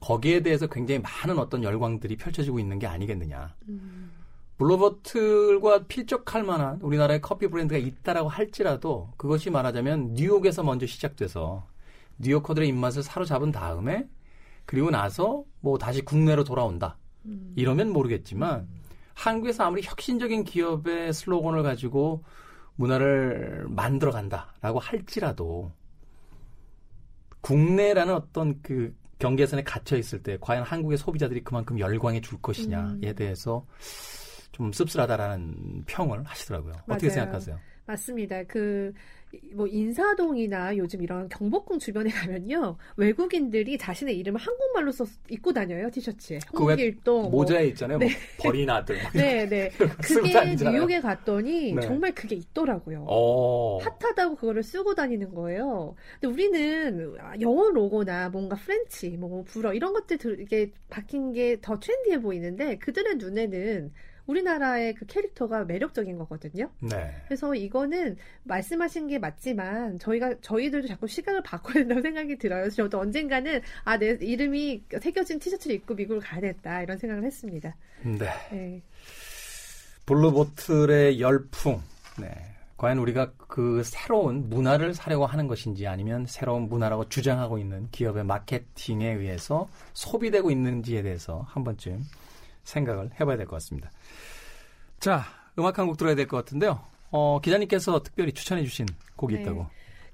거기에 0.00 0.40
대해서 0.40 0.66
굉장히 0.66 1.00
많은 1.00 1.38
어떤 1.38 1.62
열광들이 1.62 2.16
펼쳐지고 2.16 2.58
있는 2.58 2.78
게 2.78 2.86
아니겠느냐. 2.86 3.54
음. 3.68 4.10
블루버틀과 4.60 5.86
필적할 5.86 6.42
만한 6.42 6.78
우리나라의 6.82 7.22
커피 7.22 7.46
브랜드가 7.46 7.78
있다라고 7.78 8.28
할지라도 8.28 9.10
그것이 9.16 9.48
말하자면 9.48 10.12
뉴욕에서 10.12 10.62
먼저 10.62 10.84
시작돼서 10.84 11.66
뉴요커들의 12.18 12.68
입맛을 12.68 13.02
사로잡은 13.02 13.52
다음에 13.52 14.06
그리고 14.66 14.90
나서 14.90 15.44
뭐 15.60 15.78
다시 15.78 16.02
국내로 16.02 16.44
돌아온다. 16.44 16.98
음. 17.24 17.54
이러면 17.56 17.90
모르겠지만 17.90 18.60
음. 18.60 18.80
한국에서 19.14 19.64
아무리 19.64 19.80
혁신적인 19.82 20.44
기업의 20.44 21.14
슬로건을 21.14 21.62
가지고 21.62 22.22
문화를 22.76 23.64
만들어 23.66 24.10
간다라고 24.10 24.78
할지라도 24.78 25.72
국내라는 27.40 28.14
어떤 28.14 28.60
그 28.60 28.94
경계선에 29.20 29.64
갇혀 29.64 29.96
있을 29.96 30.22
때 30.22 30.36
과연 30.38 30.64
한국의 30.64 30.98
소비자들이 30.98 31.44
그만큼 31.44 31.78
열광해 31.78 32.20
줄 32.20 32.42
것이냐에 32.42 32.82
음. 32.82 33.14
대해서 33.16 33.64
좀 34.52 34.72
씁쓸하다라는 34.72 35.84
평을 35.86 36.22
하시더라고요. 36.24 36.72
맞아요. 36.86 36.96
어떻게 36.96 37.10
생각하세요? 37.10 37.58
맞습니다. 37.86 38.42
그, 38.44 38.92
뭐, 39.54 39.66
인사동이나 39.66 40.76
요즘 40.76 41.02
이런 41.02 41.28
경복궁 41.28 41.78
주변에 41.80 42.08
가면요. 42.10 42.76
외국인들이 42.96 43.78
자신의 43.78 44.16
이름을 44.18 44.40
한국말로 44.40 44.92
써 44.92 45.04
입고 45.28 45.52
다녀요, 45.52 45.90
티셔츠에. 45.90 46.38
그 46.54 46.61
왜 46.61 46.68
홍길동. 46.74 47.22
뭐. 47.22 47.30
모자에 47.30 47.66
있잖아요. 47.68 47.98
네. 47.98 48.06
뭐 48.06 48.14
버린 48.50 48.70
아들. 48.70 48.96
네, 49.12 49.48
네. 49.48 49.70
그게 50.02 50.32
다니잖아요. 50.32 50.74
뉴욕에 50.76 51.00
갔더니 51.00 51.72
네. 51.74 51.80
정말 51.80 52.12
그게 52.14 52.36
있더라고요. 52.36 53.04
어. 53.08 53.78
핫하다고 53.78 54.36
그거를 54.36 54.62
쓰고 54.62 54.94
다니는 54.94 55.34
거예요. 55.34 55.96
근데 56.20 56.32
우리는 56.32 57.16
영어 57.40 57.70
로고나 57.70 58.28
뭔가 58.28 58.54
French, 58.56 59.10
뭐 59.10 59.42
불어 59.44 59.72
이런 59.74 59.92
것들 59.92 60.18
들- 60.18 60.40
이게 60.40 60.70
박힌 60.88 61.32
게 61.32 61.51
더 61.51 61.80
trendy해 61.80 62.20
보이는데 62.20 62.78
그들의 62.78 63.16
눈에는 63.16 63.92
우리나라의 64.30 64.94
그 64.94 65.06
캐릭터가 65.06 65.64
매력적인 65.64 66.16
거거든요. 66.18 66.70
네. 66.80 67.14
그래서 67.26 67.54
이거는 67.54 68.16
말씀하신 68.44 69.08
게 69.08 69.18
맞지만 69.18 69.98
저희가 69.98 70.34
저희들도 70.40 70.88
자꾸 70.88 71.06
시각을 71.06 71.42
바꿔야 71.42 71.74
된다고 71.74 72.00
생각이 72.02 72.38
들어요. 72.38 72.70
저도 72.70 72.98
언젠가는 73.00 73.60
아 73.84 73.98
내 73.98 74.16
이름이 74.20 74.84
새겨진 75.00 75.38
티셔츠를 75.40 75.76
입고 75.76 75.94
미국을 75.94 76.20
가야겠다 76.20 76.82
이런 76.82 76.96
생각을 76.96 77.24
했습니다. 77.24 77.76
네. 78.02 78.28
네. 78.50 78.82
블루보틀의 80.06 81.20
열풍. 81.20 81.80
네. 82.18 82.30
과연 82.76 82.96
우리가 82.98 83.32
그 83.36 83.82
새로운 83.84 84.48
문화를 84.48 84.94
사려고 84.94 85.26
하는 85.26 85.46
것인지 85.46 85.86
아니면 85.86 86.24
새로운 86.26 86.62
문화라고 86.70 87.10
주장하고 87.10 87.58
있는 87.58 87.88
기업의 87.90 88.24
마케팅에 88.24 89.12
의해서 89.12 89.68
소비되고 89.92 90.50
있는지에 90.50 91.02
대해서 91.02 91.44
한 91.46 91.62
번쯤 91.62 92.02
생각을 92.64 93.10
해봐야 93.20 93.36
될 93.36 93.44
것 93.46 93.56
같습니다. 93.56 93.90
자, 95.00 95.24
음악 95.58 95.78
한 95.78 95.86
곡 95.86 95.96
들어야 95.96 96.14
될 96.14 96.26
것 96.26 96.36
같은데요. 96.38 96.80
어, 97.10 97.40
기자님께서 97.40 98.02
특별히 98.02 98.32
추천해 98.32 98.62
주신 98.64 98.86
곡이 99.16 99.34
네. 99.34 99.42
있다고. 99.42 99.66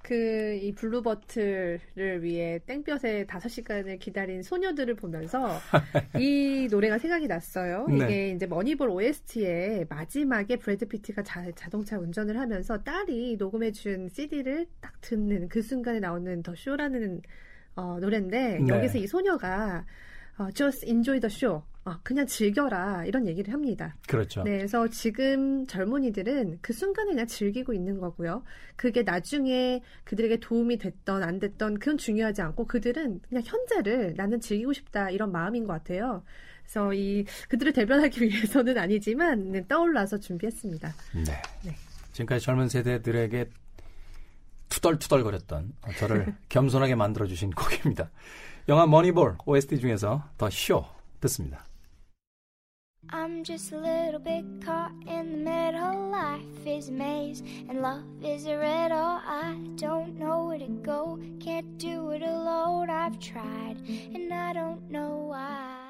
그 0.02 0.58
이 0.62 0.72
블루버틀을 0.72 2.22
위해 2.22 2.60
땡볕에 2.64 3.26
다섯 3.26 3.48
시간을 3.48 3.98
기다린 3.98 4.42
소녀들을 4.42 4.94
보면서 4.94 5.58
이 6.16 6.68
노래가 6.70 6.98
생각이 6.98 7.26
났어요. 7.26 7.86
네. 7.88 7.96
이게 7.96 8.30
이제 8.30 8.46
머니볼 8.46 8.88
OST의 8.88 9.86
마지막에 9.90 10.56
브래드 10.56 10.86
피트가 10.86 11.24
자, 11.24 11.44
자동차 11.56 11.98
운전을 11.98 12.38
하면서 12.38 12.78
딸이 12.82 13.36
녹음해 13.38 13.72
준 13.72 14.08
CD를 14.08 14.66
딱 14.80 14.92
듣는 15.00 15.48
그 15.48 15.60
순간에 15.60 15.98
나오는 15.98 16.40
The 16.44 16.54
Show라는 16.54 17.20
어, 17.74 17.98
노래인데 18.00 18.60
네. 18.60 18.68
여기서 18.68 18.98
이 18.98 19.06
소녀가 19.08 19.84
어, 20.38 20.50
just 20.52 20.86
enjoy 20.86 21.20
the 21.20 21.32
show. 21.32 21.62
어, 21.84 22.00
그냥 22.02 22.26
즐겨라 22.26 23.04
이런 23.04 23.28
얘기를 23.28 23.52
합니다. 23.54 23.94
그렇죠. 24.08 24.42
네, 24.42 24.56
그래서 24.56 24.88
지금 24.88 25.64
젊은이들은 25.68 26.58
그 26.60 26.72
순간을 26.72 27.12
그냥 27.12 27.26
즐기고 27.28 27.72
있는 27.72 28.00
거고요. 28.00 28.42
그게 28.74 29.02
나중에 29.02 29.82
그들에게 30.02 30.38
도움이 30.38 30.78
됐던 30.78 31.22
안 31.22 31.38
됐던 31.38 31.78
그건 31.78 31.96
중요하지 31.96 32.42
않고 32.42 32.66
그들은 32.66 33.20
그냥 33.28 33.42
현재를 33.46 34.14
나는 34.16 34.40
즐기고 34.40 34.72
싶다 34.72 35.10
이런 35.10 35.30
마음인 35.30 35.64
것 35.64 35.74
같아요. 35.74 36.24
그래서 36.64 36.92
이 36.92 37.24
그들을 37.48 37.72
대변하기 37.72 38.20
위해서는 38.26 38.76
아니지만 38.76 39.52
네, 39.52 39.64
떠올라서 39.68 40.18
준비했습니다. 40.18 40.92
네. 41.14 41.42
네. 41.64 41.76
지금까지 42.10 42.44
젊은 42.44 42.68
세대들에게 42.68 43.48
투덜투덜거렸던 44.70 45.72
어, 45.82 45.92
저를 45.98 46.34
겸손하게 46.48 46.96
만들어주신 46.96 47.52
곡입니다. 47.54 48.10
영화 48.69 48.85
머니볼 48.85 49.37
OST 49.45 49.79
중에서 49.79 50.23
더 50.37 50.49
쇼 50.49 50.85
듣습니다. 51.19 51.65
I'm 53.09 53.43
just 53.43 53.73
a 53.73 53.77
little 53.77 54.19
bit 54.19 54.45
caught 54.63 54.93
in 55.07 55.31
the 55.31 55.37
middle. 55.37 56.11
Life 56.11 56.65
is 56.65 56.89
a 56.89 56.91
maze 56.91 57.41
and 57.67 57.81
love 57.81 58.05
is 58.23 58.45
a 58.45 58.57
riddle. 58.57 59.19
I 59.25 59.57
don't 59.75 60.19
know 60.19 60.45
where 60.45 60.59
to 60.59 60.67
go, 60.83 61.17
can't 61.39 61.77
do 61.79 62.11
it 62.11 62.21
alone. 62.21 62.89
I've 62.89 63.19
tried 63.19 63.77
and 64.13 64.31
I 64.31 64.53
don't 64.53 64.89
know 64.91 65.27
why. 65.29 65.84